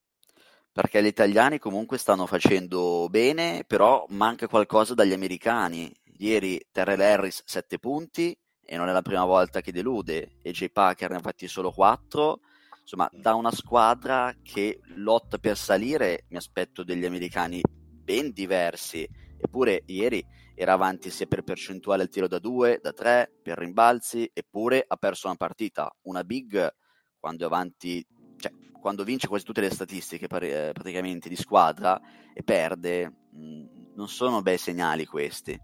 Perché 0.72 1.02
gli 1.02 1.08
italiani 1.08 1.58
comunque 1.58 1.98
stanno 1.98 2.26
facendo 2.26 3.08
bene, 3.10 3.64
però 3.66 4.06
manca 4.10 4.48
qualcosa 4.48 4.94
dagli 4.94 5.14
americani. 5.14 5.94
Ieri 6.18 6.68
Terrell 6.72 7.00
Harris 7.00 7.44
7 7.46 7.80
punti 7.80 8.38
e 8.66 8.78
non 8.78 8.90
è 8.90 8.92
la 8.92 9.02
prima 9.02 9.26
volta 9.26 9.62
che 9.62 9.72
delude, 9.72 10.38
e 10.42 10.52
Jay 10.52 10.72
Parker 10.72 11.12
ne 11.12 11.18
ha 11.18 11.22
fatti 11.22 11.48
solo 11.48 11.72
4. 11.72 12.40
Insomma, 12.82 13.10
da 13.12 13.36
una 13.36 13.52
squadra 13.52 14.34
che 14.44 14.80
lotta 14.96 15.38
per 15.38 15.58
salire 15.58 16.26
mi 16.30 16.38
aspetto 16.38 16.84
degli 16.84 17.06
americani 17.06 17.62
ben 17.64 18.32
diversi. 18.32 19.08
Eppure 19.38 19.84
ieri 19.86 20.24
era 20.56 20.74
avanti 20.74 21.10
sia 21.10 21.26
per 21.26 21.44
percentuale 21.44 22.04
al 22.04 22.10
tiro 22.10 22.28
da 22.28 22.40
2, 22.40 22.80
da 22.82 22.94
3, 22.94 23.40
per 23.44 23.58
rimbalzi, 23.58 24.30
eppure 24.34 24.84
ha 24.88 24.96
perso 24.96 25.28
una 25.28 25.36
partita. 25.36 25.94
Una 26.04 26.24
big 26.24 26.74
quando 27.20 27.44
è 27.44 27.46
avanti, 27.46 28.06
cioè 28.38 28.52
quando 28.80 29.04
vince 29.04 29.28
quasi 29.28 29.44
tutte 29.44 29.62
le 29.62 29.70
statistiche 29.70 30.26
eh, 30.26 30.72
praticamente 30.72 31.28
di 31.28 31.36
squadra 31.36 32.00
e 32.34 32.42
perde, 32.44 33.28
mh, 33.32 33.40
mm, 33.40 33.66
non 33.96 34.08
sono 34.08 34.42
bei 34.42 34.58
segnali 34.58 35.06
questi. 35.06 35.60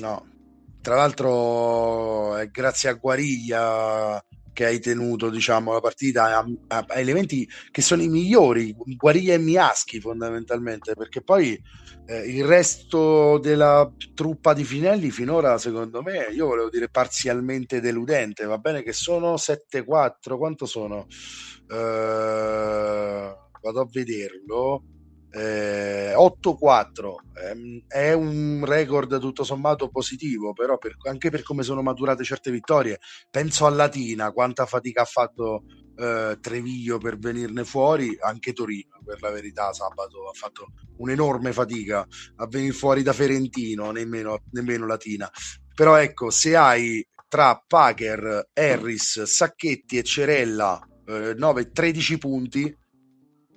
No, 0.00 0.26
tra 0.80 0.96
l'altro 0.96 2.36
è 2.36 2.48
grazie 2.48 2.88
a 2.88 2.94
Guariglia 2.94 4.24
che 4.52 4.66
hai 4.66 4.80
tenuto 4.80 5.30
diciamo, 5.30 5.72
la 5.72 5.80
partita 5.80 6.38
a, 6.38 6.46
a, 6.68 6.84
a, 6.88 6.98
elementi 6.98 7.48
che 7.70 7.82
sono 7.82 8.02
i 8.02 8.08
migliori, 8.08 8.74
Guariglia 8.76 9.34
e 9.34 9.38
Miaschi 9.38 10.00
fondamentalmente, 10.00 10.94
perché 10.94 11.22
poi 11.22 11.60
eh, 12.06 12.18
il 12.28 12.44
resto 12.44 13.38
della 13.38 13.90
truppa 14.14 14.52
di 14.52 14.64
Finelli 14.64 15.10
finora 15.10 15.58
secondo 15.58 16.02
me, 16.02 16.28
io 16.32 16.46
volevo 16.46 16.68
dire 16.68 16.88
parzialmente 16.88 17.80
deludente, 17.80 18.44
va 18.44 18.58
bene 18.58 18.82
che 18.82 18.92
sono 18.92 19.34
7-4, 19.34 20.36
quanto 20.36 20.66
sono? 20.66 21.06
Eh, 21.68 23.34
vado 23.62 23.80
a 23.80 23.88
vederlo 23.90 24.82
eh, 25.32 26.12
8-4 26.14 27.14
ehm, 27.34 27.84
è 27.86 28.12
un 28.12 28.64
record 28.64 29.18
tutto 29.20 29.44
sommato 29.44 29.88
positivo 29.88 30.52
però 30.52 30.76
per, 30.78 30.96
anche 31.08 31.30
per 31.30 31.42
come 31.42 31.62
sono 31.62 31.82
maturate 31.82 32.24
certe 32.24 32.50
vittorie 32.50 32.98
penso 33.30 33.66
a 33.66 33.70
Latina 33.70 34.32
quanta 34.32 34.66
fatica 34.66 35.02
ha 35.02 35.06
fatto 35.06 35.62
eh, 35.96 36.38
Treviglio 36.40 36.98
per 36.98 37.18
venirne 37.18 37.64
fuori 37.64 38.16
anche 38.20 38.52
Torino 38.52 39.00
per 39.04 39.20
la 39.22 39.30
verità 39.30 39.72
sabato 39.72 40.28
ha 40.28 40.32
fatto 40.32 40.72
un'enorme 41.00 41.52
fatica 41.52 42.06
a 42.36 42.46
venire 42.46 42.72
fuori 42.72 43.02
da 43.02 43.12
Ferentino 43.12 43.90
nemmeno, 43.90 44.44
nemmeno 44.52 44.86
Latina. 44.86 45.30
Però 45.74 45.96
ecco 45.96 46.30
se 46.30 46.56
hai 46.56 47.06
tra 47.28 47.62
Packer, 47.66 48.50
Harris, 48.52 49.22
Sacchetti 49.22 49.98
e 49.98 50.02
Cerella 50.02 50.80
eh, 51.06 51.34
9-13 51.34 52.18
punti 52.18 52.78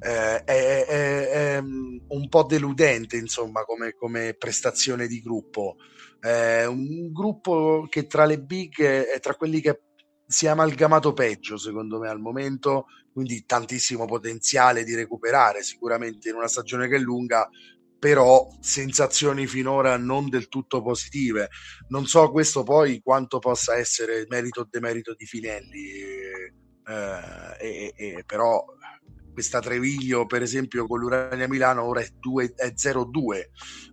eh, 0.04 0.44
è, 0.44 0.86
è, 0.86 1.30
è, 1.30 1.58
un 1.60 2.28
po' 2.30 2.44
deludente 2.44 3.18
insomma 3.18 3.64
come, 3.64 3.94
come 3.94 4.36
prestazione 4.38 5.08
di 5.08 5.22
gruppo. 5.22 5.78
È 6.20 6.66
un 6.66 7.12
gruppo 7.12 7.88
che 7.90 8.06
tra 8.08 8.26
le 8.26 8.40
big 8.40 8.82
è 8.82 9.20
tra 9.20 9.36
quelli 9.36 9.62
che 9.62 9.82
si 10.26 10.46
è 10.46 10.50
amalgamato 10.50 11.14
peggio 11.14 11.58
secondo 11.58 12.00
me 12.00 12.10
al 12.10 12.20
momento 12.20 12.86
quindi 13.12 13.46
tantissimo 13.46 14.06
potenziale 14.06 14.84
di 14.84 14.96
recuperare 14.96 15.64
sicuramente 15.64 16.30
in 16.30 16.36
una 16.36 16.48
stagione 16.48 16.88
che 16.88 16.96
è 16.96 17.00
lunga 17.00 17.48
però 18.00 18.50
sensazioni 18.60 19.48
finora 19.48 19.96
non 19.96 20.28
del 20.28 20.50
tutto 20.50 20.82
positive. 20.82 21.48
Non 21.88 22.06
so 22.06 22.32
questo 22.32 22.64
poi 22.64 23.02
quanto 23.02 23.40
possa 23.40 23.78
essere 23.78 24.26
merito 24.28 24.62
o 24.62 24.68
demerito 24.70 25.14
di 25.16 25.26
Finelli 25.26 26.02
eh, 26.86 27.56
eh, 27.62 27.94
eh, 27.96 28.24
però 28.26 28.66
questa 29.34 29.60
Treviglio 29.60 30.26
per 30.26 30.42
esempio 30.42 30.88
con 30.88 31.00
l'Urania 31.00 31.48
Milano 31.48 31.84
ora 31.84 32.00
è, 32.02 32.08
2, 32.20 32.54
è 32.56 32.74
0-2 32.76 33.42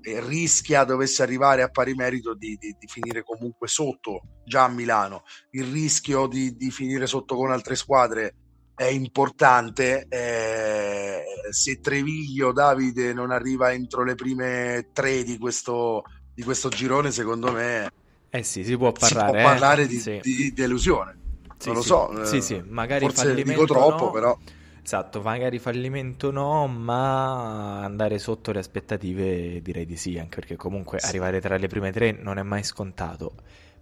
e 0.02 0.20
rischia 0.24 0.84
dovesse 0.84 1.22
arrivare 1.22 1.62
a 1.62 1.68
pari 1.68 1.94
merito 1.94 2.34
di, 2.34 2.56
di, 2.60 2.76
di, 2.78 2.86
finire 2.86 3.24
comunque 3.24 3.66
sotto 3.66 4.42
già 4.44 4.64
a 4.64 4.68
Milano 4.68 5.24
il 5.52 5.64
rischio 5.64 6.26
di, 6.26 6.54
di 6.54 6.70
finire 6.70 7.06
sotto 7.06 7.34
con 7.34 7.50
altre 7.50 7.74
squadre 7.74 8.34
è 8.80 8.86
importante 8.86 10.06
eh, 10.08 11.22
se 11.50 11.80
Treviglio 11.80 12.50
Davide 12.52 13.12
non 13.12 13.30
arriva 13.30 13.72
entro 13.72 14.04
le 14.04 14.14
prime 14.14 14.88
tre 14.94 15.22
di 15.22 15.36
questo, 15.36 16.04
di 16.32 16.42
questo 16.42 16.70
girone 16.70 17.10
secondo 17.10 17.52
me 17.52 17.90
eh 18.30 18.42
sì, 18.42 18.64
si 18.64 18.76
può 18.78 18.90
parlare, 18.92 19.26
si 19.26 19.32
può 19.32 19.42
parlare 19.42 19.82
eh? 19.82 19.86
di, 19.86 19.98
sì. 19.98 20.20
di, 20.22 20.52
delusione 20.54 21.18
sì, 21.58 21.66
non 21.66 21.76
lo 21.76 21.82
so 21.82 22.24
sì, 22.24 22.40
sì, 22.40 22.62
magari 22.68 23.04
forse 23.04 23.34
dico 23.34 23.66
troppo 23.66 24.04
no. 24.06 24.10
però 24.12 24.38
Esatto, 24.82 25.20
magari 25.20 25.58
fallimento 25.58 26.30
no, 26.30 26.66
ma 26.66 27.82
andare 27.84 28.18
sotto 28.18 28.52
le 28.52 28.60
aspettative 28.60 29.60
direi 29.62 29.86
di 29.86 29.96
sì, 29.96 30.18
anche 30.18 30.36
perché 30.36 30.56
comunque 30.56 30.98
sì. 30.98 31.06
arrivare 31.06 31.40
tra 31.40 31.56
le 31.56 31.68
prime 31.68 31.92
tre 31.92 32.12
non 32.12 32.38
è 32.38 32.42
mai 32.42 32.64
scontato. 32.64 33.34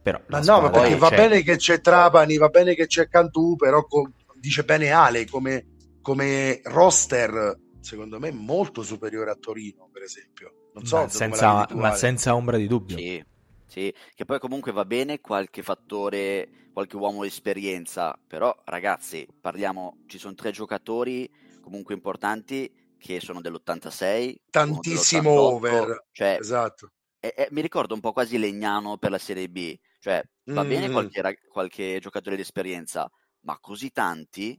Però 0.03 0.21
ma 0.27 0.41
no, 0.41 0.61
ma 0.61 0.71
perché 0.71 0.97
va 0.97 1.11
bene 1.11 1.43
che 1.43 1.57
c'è 1.57 1.81
Trapani, 1.81 2.37
va 2.37 2.49
bene 2.49 2.75
che 2.75 2.87
c'è 2.87 3.09
Cantù, 3.09 3.57
però 3.57 3.85
co- 3.85 4.13
dice 4.35 4.65
bene 4.65 4.91
Ale, 4.91 5.27
come, 5.27 5.67
come 6.01 6.61
roster, 6.65 7.59
secondo 7.81 8.19
me, 8.19 8.31
molto 8.31 8.83
superiore 8.83 9.31
a 9.31 9.37
Torino, 9.37 9.89
per 9.93 10.03
esempio. 10.03 10.71
Non 10.75 10.85
so 10.87 10.99
ma, 10.99 11.09
senza, 11.09 11.69
ma 11.73 11.95
senza 11.95 12.35
ombra 12.35 12.57
di 12.57 12.67
dubbio. 12.67 12.97
Sì. 12.97 13.25
Sì, 13.69 13.95
che 14.15 14.25
poi 14.25 14.39
comunque 14.39 14.73
va 14.73 14.85
bene 14.85 15.21
qualche 15.21 15.63
fattore, 15.63 16.71
qualche 16.73 16.97
uomo 16.97 17.23
di 17.23 17.29
esperienza, 17.29 18.19
però 18.27 18.55
ragazzi, 18.65 19.29
parliamo, 19.41 20.05
ci 20.07 20.19
sono 20.19 20.35
tre 20.35 20.53
giocatori 20.53 21.31
comunque 21.61 21.95
importanti 21.95 22.97
che 22.99 23.21
sono 23.21 23.43
dell'86, 23.43 24.35
tantissimo 24.51 25.31
over, 25.31 26.07
cioè, 26.13 26.39
esatto. 26.41 26.93
E, 27.21 27.35
e, 27.37 27.49
mi 27.51 27.61
ricordo 27.61 27.93
un 27.93 28.01
po' 28.01 28.13
quasi 28.13 28.39
Legnano 28.39 28.97
per 28.97 29.11
la 29.11 29.19
Serie 29.19 29.51
B, 29.51 29.79
cioè 29.99 30.23
va 30.45 30.65
mm. 30.65 30.69
bene 30.69 30.91
qualche, 30.91 31.39
qualche 31.53 31.99
giocatore 32.01 32.37
di 32.37 32.43
esperienza, 32.43 33.09
ma 33.41 33.59
così 33.61 33.91
tanti 33.93 34.59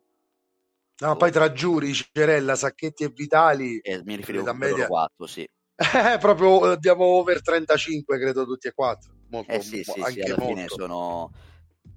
No, 0.99 1.11
oh. 1.11 1.15
poi 1.15 1.31
tra 1.31 1.51
Giuri, 1.51 1.93
Cerella, 1.93 2.55
Sacchetti 2.55 3.03
e 3.03 3.09
Vitali. 3.09 3.79
Eh, 3.79 4.01
mi 4.03 4.15
riferivo 4.15 4.49
a 4.49 4.53
media... 4.53 4.85
4, 4.85 5.27
sì. 5.27 5.49
Eh, 5.79 6.17
proprio 6.17 6.73
andiamo 6.73 7.05
over 7.05 7.41
35, 7.41 8.19
credo 8.19 8.45
tutti 8.45 8.67
e 8.67 8.73
quattro. 8.73 9.13
Molto, 9.29 9.51
eh 9.51 9.61
sì, 9.61 9.81
sì, 9.83 10.03
sì, 10.07 10.19
alla 10.19 10.35
molto. 10.37 10.53
fine 10.53 10.67
sono 10.67 11.31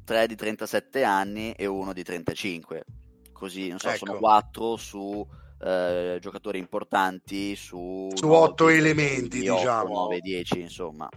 tre 0.05 0.29
di 0.29 0.37
37 0.37 1.03
anni 1.03 1.53
e 1.53 1.67
uno 1.67 1.93
di 1.93 2.05
35. 2.05 2.85
Così, 3.33 3.69
non 3.69 3.81
so, 3.81 3.89
ecco. 3.89 4.07
sono 4.07 4.19
quattro 4.19 4.77
su 4.77 5.27
eh, 5.65 6.19
giocatori 6.21 6.59
importanti 6.59 7.57
su, 7.57 8.09
su 8.15 8.29
8 8.29 8.69
elementi, 8.69 9.41
diciamo. 9.41 9.95
9, 9.95 10.21
10, 10.21 10.61
insomma. 10.61 11.09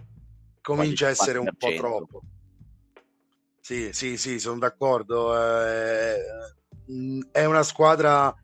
Comincia 0.60 1.06
a 1.06 1.10
essere 1.10 1.38
un 1.38 1.52
po' 1.56 1.72
troppo. 1.76 2.22
Sì, 3.60 3.92
sì, 3.92 4.16
sì, 4.16 4.40
sono 4.40 4.58
d'accordo. 4.58 5.36
Eh, 5.36 6.16
è 7.30 7.44
una 7.44 7.62
squadra 7.62 8.34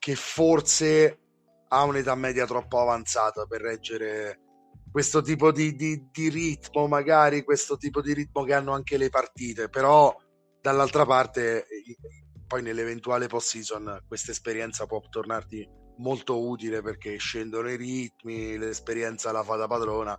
che 0.00 0.14
forse 0.16 1.18
ha 1.72 1.84
un'età 1.84 2.14
media 2.14 2.46
troppo 2.46 2.80
avanzata 2.80 3.46
per 3.46 3.60
reggere 3.60 4.40
questo 4.90 5.22
tipo 5.22 5.52
di, 5.52 5.76
di, 5.76 6.08
di, 6.10 6.28
ritmo, 6.28 6.88
magari 6.88 7.44
questo 7.44 7.76
tipo 7.76 8.00
di 8.00 8.12
ritmo 8.12 8.42
che 8.42 8.54
hanno 8.54 8.72
anche 8.72 8.96
le 8.96 9.08
partite, 9.08 9.68
però 9.68 10.14
dall'altra 10.60 11.06
parte 11.06 11.66
poi 12.46 12.62
nell'eventuale 12.62 13.28
post-season 13.28 14.02
questa 14.08 14.32
esperienza 14.32 14.86
può 14.86 15.00
tornarti 15.08 15.66
molto 15.98 16.44
utile 16.44 16.82
perché 16.82 17.16
scendono 17.18 17.70
i 17.70 17.76
ritmi, 17.76 18.58
l'esperienza 18.58 19.30
la 19.30 19.44
fa 19.44 19.54
da 19.54 19.68
padrona. 19.68 20.18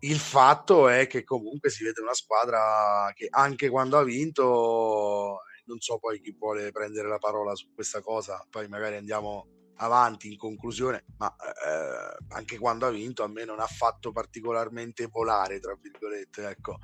Il 0.00 0.18
fatto 0.18 0.88
è 0.88 1.08
che 1.08 1.24
comunque 1.24 1.70
si 1.70 1.82
vede 1.82 2.00
una 2.00 2.14
squadra 2.14 3.10
che 3.14 3.26
anche 3.28 3.70
quando 3.70 3.98
ha 3.98 4.04
vinto, 4.04 5.38
non 5.64 5.80
so 5.80 5.98
poi 5.98 6.20
chi 6.20 6.36
vuole 6.38 6.70
prendere 6.70 7.08
la 7.08 7.18
parola 7.18 7.54
su 7.56 7.72
questa 7.74 8.00
cosa, 8.00 8.46
poi 8.48 8.68
magari 8.68 8.96
andiamo 8.96 9.63
avanti 9.76 10.28
in 10.30 10.38
conclusione, 10.38 11.04
ma 11.18 11.34
eh, 11.34 12.34
anche 12.34 12.58
quando 12.58 12.86
ha 12.86 12.90
vinto 12.90 13.22
a 13.22 13.28
me 13.28 13.44
non 13.44 13.60
ha 13.60 13.66
fatto 13.66 14.12
particolarmente 14.12 15.06
volare, 15.06 15.60
tra 15.60 15.76
virgolette, 15.80 16.48
ecco. 16.48 16.78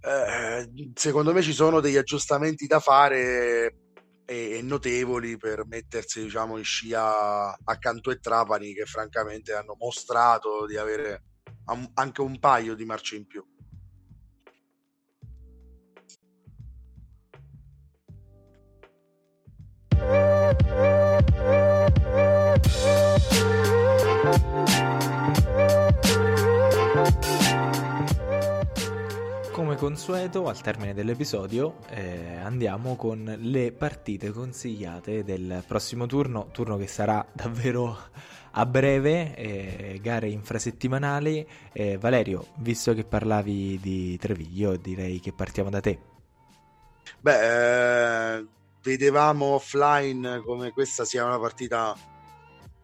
Eh, 0.00 0.92
secondo 0.94 1.32
me 1.32 1.42
ci 1.42 1.52
sono 1.52 1.80
degli 1.80 1.96
aggiustamenti 1.96 2.66
da 2.66 2.78
fare 2.80 3.74
e, 4.24 4.58
e 4.58 4.62
notevoli 4.62 5.36
per 5.36 5.66
mettersi 5.66 6.22
diciamo 6.22 6.58
in 6.58 6.64
scia 6.64 7.56
accanto 7.64 8.10
a 8.10 8.16
Trapani 8.16 8.72
che 8.72 8.84
francamente 8.84 9.54
hanno 9.54 9.74
mostrato 9.78 10.66
di 10.66 10.76
avere 10.76 11.22
anche 11.94 12.20
un 12.20 12.38
paio 12.38 12.74
di 12.74 12.84
marce 12.84 13.16
in 13.16 13.26
più. 13.26 13.44
Come 29.52 29.76
consueto, 29.76 30.48
al 30.48 30.60
termine 30.60 30.94
dell'episodio 30.94 31.76
eh, 31.88 32.36
andiamo 32.36 32.96
con 32.96 33.36
le 33.38 33.72
partite 33.72 34.30
consigliate 34.30 35.24
del 35.24 35.64
prossimo 35.66 36.06
turno, 36.06 36.48
turno 36.52 36.76
che 36.76 36.86
sarà 36.86 37.26
davvero 37.32 37.96
a 38.52 38.66
breve, 38.66 39.34
eh, 39.34 39.98
gare 40.02 40.28
infrasettimanali. 40.28 41.46
Eh, 41.72 41.98
Valerio, 41.98 42.48
visto 42.56 42.94
che 42.94 43.04
parlavi 43.04 43.78
di 43.80 44.16
Treviglio, 44.18 44.76
direi 44.76 45.20
che 45.20 45.32
partiamo 45.32 45.70
da 45.70 45.80
te. 45.80 45.98
Beh, 47.20 48.36
eh, 48.36 48.46
vedevamo 48.82 49.46
offline 49.54 50.40
come 50.44 50.70
questa 50.72 51.04
sia 51.04 51.24
una 51.24 51.38
partita 51.38 51.96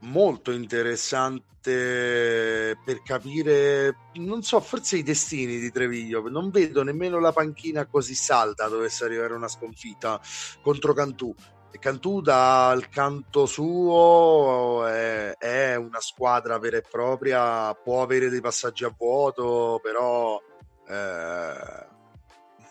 molto 0.03 0.51
interessante 0.51 2.77
per 2.85 3.03
capire, 3.05 3.97
non 4.15 4.43
so, 4.43 4.61
forse 4.61 4.97
i 4.97 5.03
destini 5.03 5.59
di 5.59 5.71
Treviglio. 5.71 6.29
Non 6.29 6.51
vedo 6.51 6.83
nemmeno 6.83 7.21
la 7.21 7.33
panchina 7.33 7.87
così 7.87 8.15
salda 8.15 8.69
dovesse 8.69 9.05
arrivare 9.05 9.35
una 9.35 9.49
sconfitta 9.49 10.21
contro 10.61 10.93
Cantù. 10.93 11.35
Cantù 11.79 12.21
dal 12.21 12.89
canto 12.91 13.47
suo 13.47 14.87
è, 14.87 15.35
è, 15.39 15.75
una 15.75 16.01
squadra 16.01 16.59
vera 16.59 16.77
e 16.77 16.83
propria, 16.83 17.75
può 17.75 18.03
avere 18.03 18.29
dei 18.29 18.43
passaggi 18.43 18.85
a 18.85 18.95
vuoto, 18.95 19.81
però 19.83 20.41
eh, 20.87 21.87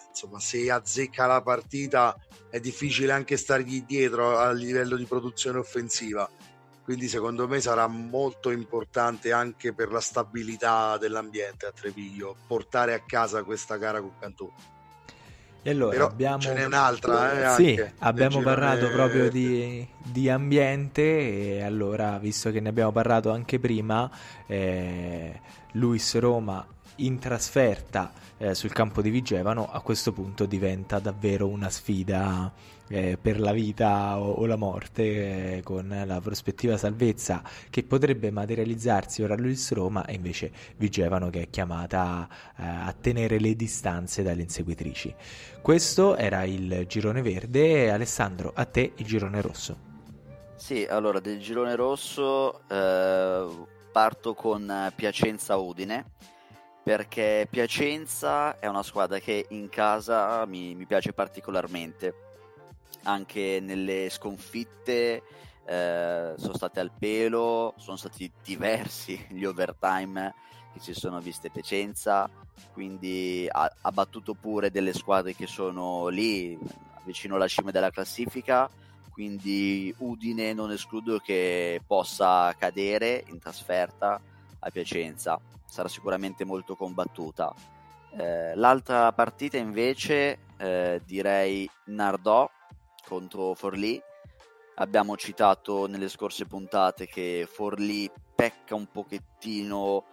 insomma 0.07 0.39
se 0.39 0.69
azzecca 0.69 1.25
la 1.25 1.41
partita 1.41 2.15
è 2.49 2.59
difficile 2.59 3.11
anche 3.11 3.37
stargli 3.37 3.83
dietro 3.83 4.37
a 4.37 4.51
livello 4.51 4.95
di 4.95 5.05
produzione 5.05 5.57
offensiva 5.57 6.29
quindi 6.83 7.07
secondo 7.07 7.47
me 7.47 7.61
sarà 7.61 7.87
molto 7.87 8.49
importante 8.49 9.31
anche 9.31 9.73
per 9.73 9.91
la 9.91 9.99
stabilità 9.99 10.97
dell'ambiente 10.97 11.65
a 11.65 11.71
Treviglio 11.71 12.35
portare 12.47 12.93
a 12.93 13.01
casa 13.05 13.43
questa 13.43 13.77
gara 13.77 13.99
con 13.99 14.11
Cantù. 14.19 14.51
E 15.63 15.69
allora 15.69 15.91
Però 15.91 16.07
abbiamo... 16.07 16.39
ce 16.39 16.53
n'è 16.53 16.65
un'altra, 16.65 17.53
eh, 17.53 17.55
sì, 17.55 17.85
abbiamo 17.99 18.41
parlato 18.41 18.89
proprio 18.89 19.29
di, 19.29 19.87
di, 20.03 20.27
ambiente 20.27 21.57
e 21.57 21.61
allora, 21.61 22.17
visto 22.17 22.49
che 22.49 22.59
ne 22.59 22.69
abbiamo 22.69 22.91
parlato 22.91 23.29
anche 23.29 23.59
prima, 23.59 24.09
eh, 24.47 25.39
Luis 25.73 26.17
Roma 26.17 26.65
in 26.95 27.19
trasferta 27.19 28.11
eh, 28.37 28.55
sul 28.55 28.71
campo 28.71 29.03
di 29.03 29.11
Vigevano 29.11 29.71
a 29.71 29.81
questo 29.81 30.11
punto 30.11 30.45
diventa 30.45 30.97
davvero 30.97 31.47
una 31.47 31.69
sfida 31.69 32.51
eh, 32.91 33.17
per 33.19 33.39
la 33.39 33.53
vita 33.53 34.19
o, 34.19 34.31
o 34.31 34.45
la 34.45 34.57
morte 34.57 35.57
eh, 35.57 35.61
con 35.63 36.03
la 36.05 36.19
prospettiva 36.19 36.77
salvezza 36.77 37.41
che 37.69 37.83
potrebbe 37.83 38.31
materializzarsi 38.31 39.23
ora 39.23 39.35
Luis 39.35 39.71
Roma 39.71 40.05
e 40.05 40.13
invece 40.13 40.51
Vigevano 40.75 41.29
che 41.29 41.43
è 41.43 41.49
chiamata 41.49 42.27
eh, 42.57 42.63
a 42.63 42.93
tenere 42.99 43.39
le 43.39 43.55
distanze 43.55 44.23
dalle 44.23 44.41
inseguitrici. 44.41 45.13
Questo 45.61 46.15
era 46.15 46.43
il 46.43 46.85
girone 46.87 47.21
verde 47.21 47.91
Alessandro, 47.91 48.51
a 48.53 48.65
te 48.65 48.93
il 48.95 49.05
girone 49.05 49.41
rosso. 49.41 49.89
Sì, 50.55 50.85
allora 50.87 51.19
del 51.19 51.39
girone 51.39 51.75
rosso 51.75 52.61
eh, 52.67 53.47
parto 53.91 54.33
con 54.33 54.91
Piacenza 54.95 55.55
Udine 55.55 56.05
perché 56.83 57.47
Piacenza 57.49 58.59
è 58.59 58.67
una 58.67 58.83
squadra 58.83 59.19
che 59.19 59.45
in 59.49 59.69
casa 59.69 60.45
mi, 60.45 60.73
mi 60.75 60.85
piace 60.85 61.13
particolarmente. 61.13 62.30
Anche 63.03 63.59
nelle 63.61 64.09
sconfitte 64.09 65.23
eh, 65.65 66.33
sono 66.37 66.53
state 66.55 66.79
al 66.79 66.91
pelo, 66.97 67.73
sono 67.77 67.97
stati 67.97 68.31
diversi 68.43 69.25
gli 69.29 69.45
overtime 69.45 70.33
che 70.73 70.79
si 70.79 70.93
sono 70.93 71.19
viste 71.19 71.49
Piacenza, 71.49 72.29
quindi 72.71 73.47
ha, 73.49 73.69
ha 73.81 73.91
battuto 73.91 74.33
pure 74.33 74.71
delle 74.71 74.93
squadre 74.93 75.35
che 75.35 75.47
sono 75.47 76.07
lì 76.07 76.57
vicino 77.03 77.35
alla 77.35 77.47
cima 77.47 77.71
della 77.71 77.89
classifica 77.89 78.69
quindi 79.09 79.93
Udine 79.97 80.53
non 80.53 80.71
escludo 80.71 81.19
che 81.19 81.81
possa 81.85 82.55
cadere 82.57 83.25
in 83.27 83.39
trasferta 83.39 84.21
a 84.59 84.69
Piacenza 84.69 85.39
sarà 85.71 85.87
sicuramente 85.87 86.43
molto 86.43 86.75
combattuta. 86.75 87.53
Eh, 88.17 88.55
l'altra 88.55 89.11
partita 89.13 89.57
invece 89.57 90.39
eh, 90.57 91.01
direi 91.05 91.69
Nardò 91.85 92.49
contro 93.11 93.53
Forlì. 93.55 94.01
Abbiamo 94.75 95.17
citato 95.17 95.85
nelle 95.85 96.07
scorse 96.07 96.45
puntate 96.45 97.07
che 97.07 97.45
Forlì 97.45 98.09
pecca 98.33 98.73
un 98.73 98.87
pochettino 98.89 100.05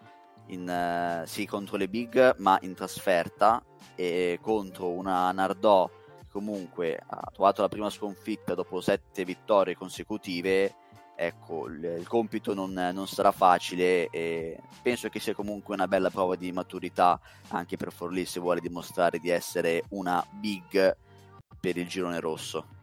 in, 0.48 0.68
eh, 0.68 1.22
sì, 1.24 1.46
contro 1.46 1.76
le 1.76 1.88
big, 1.88 2.34
ma 2.38 2.58
in 2.62 2.74
trasferta 2.74 3.62
e 3.94 4.40
contro 4.42 4.90
una 4.90 5.30
Nardò 5.30 5.88
comunque 6.28 7.00
ha 7.06 7.30
trovato 7.32 7.62
la 7.62 7.68
prima 7.68 7.88
sconfitta 7.88 8.54
dopo 8.54 8.80
sette 8.80 9.24
vittorie 9.24 9.74
consecutive 9.74 10.74
ecco, 11.16 11.66
il, 11.66 11.82
il 11.98 12.06
compito 12.06 12.52
non, 12.52 12.72
non, 12.72 13.08
sarà 13.08 13.32
facile 13.32 14.08
e 14.10 14.60
penso 14.82 15.08
che 15.08 15.20
sia 15.20 15.34
comunque 15.34 15.74
una 15.74 15.88
bella 15.88 16.10
prova 16.10 16.36
di 16.36 16.52
maturità 16.52 17.18
anche 17.48 17.76
per 17.76 17.92
Forlì 17.92 18.24
se 18.26 18.40
vuole 18.40 18.60
dimostrare 18.60 19.18
di 19.18 19.30
essere 19.30 19.84
una 19.90 20.24
big 20.30 20.96
per 21.60 21.76
il 21.76 21.88
girone 21.88 22.20
rosso. 22.20 22.77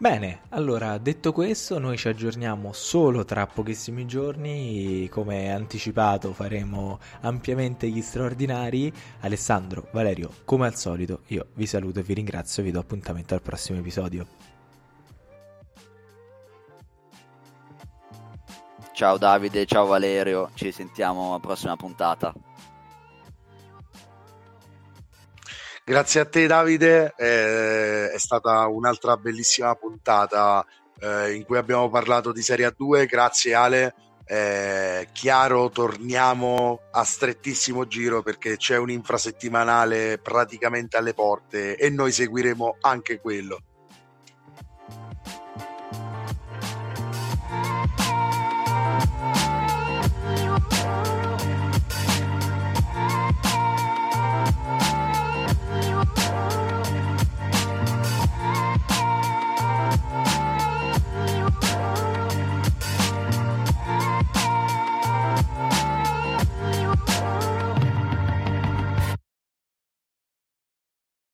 Bene, 0.00 0.42
allora 0.50 0.96
detto 0.98 1.32
questo 1.32 1.80
noi 1.80 1.96
ci 1.96 2.06
aggiorniamo 2.06 2.72
solo 2.72 3.24
tra 3.24 3.48
pochissimi 3.48 4.06
giorni, 4.06 5.08
come 5.08 5.50
anticipato 5.52 6.32
faremo 6.32 7.00
ampiamente 7.22 7.88
gli 7.88 8.00
straordinari. 8.00 8.92
Alessandro, 9.22 9.88
Valerio, 9.90 10.30
come 10.44 10.68
al 10.68 10.76
solito 10.76 11.22
io 11.26 11.48
vi 11.54 11.66
saluto 11.66 11.98
e 11.98 12.04
vi 12.04 12.14
ringrazio 12.14 12.62
vi 12.62 12.70
do 12.70 12.78
appuntamento 12.78 13.34
al 13.34 13.42
prossimo 13.42 13.80
episodio. 13.80 14.24
Ciao 18.92 19.18
Davide, 19.18 19.66
ciao 19.66 19.86
Valerio, 19.86 20.50
ci 20.54 20.70
sentiamo 20.70 21.30
alla 21.30 21.40
prossima 21.40 21.74
puntata. 21.74 22.32
Grazie 25.88 26.20
a 26.20 26.26
te 26.26 26.46
Davide, 26.46 27.14
eh, 27.16 28.10
è 28.10 28.18
stata 28.18 28.66
un'altra 28.66 29.16
bellissima 29.16 29.74
puntata 29.74 30.62
eh, 31.00 31.32
in 31.32 31.46
cui 31.46 31.56
abbiamo 31.56 31.88
parlato 31.88 32.30
di 32.30 32.42
Serie 32.42 32.66
A2, 32.78 33.06
grazie 33.06 33.54
Ale. 33.54 33.94
Eh, 34.26 35.08
chiaro, 35.12 35.70
torniamo 35.70 36.80
a 36.90 37.02
strettissimo 37.04 37.86
giro 37.86 38.20
perché 38.20 38.58
c'è 38.58 38.76
un 38.76 38.90
infrasettimanale 38.90 40.18
praticamente 40.18 40.98
alle 40.98 41.14
porte 41.14 41.76
e 41.76 41.88
noi 41.88 42.12
seguiremo 42.12 42.76
anche 42.82 43.18
quello. 43.18 43.62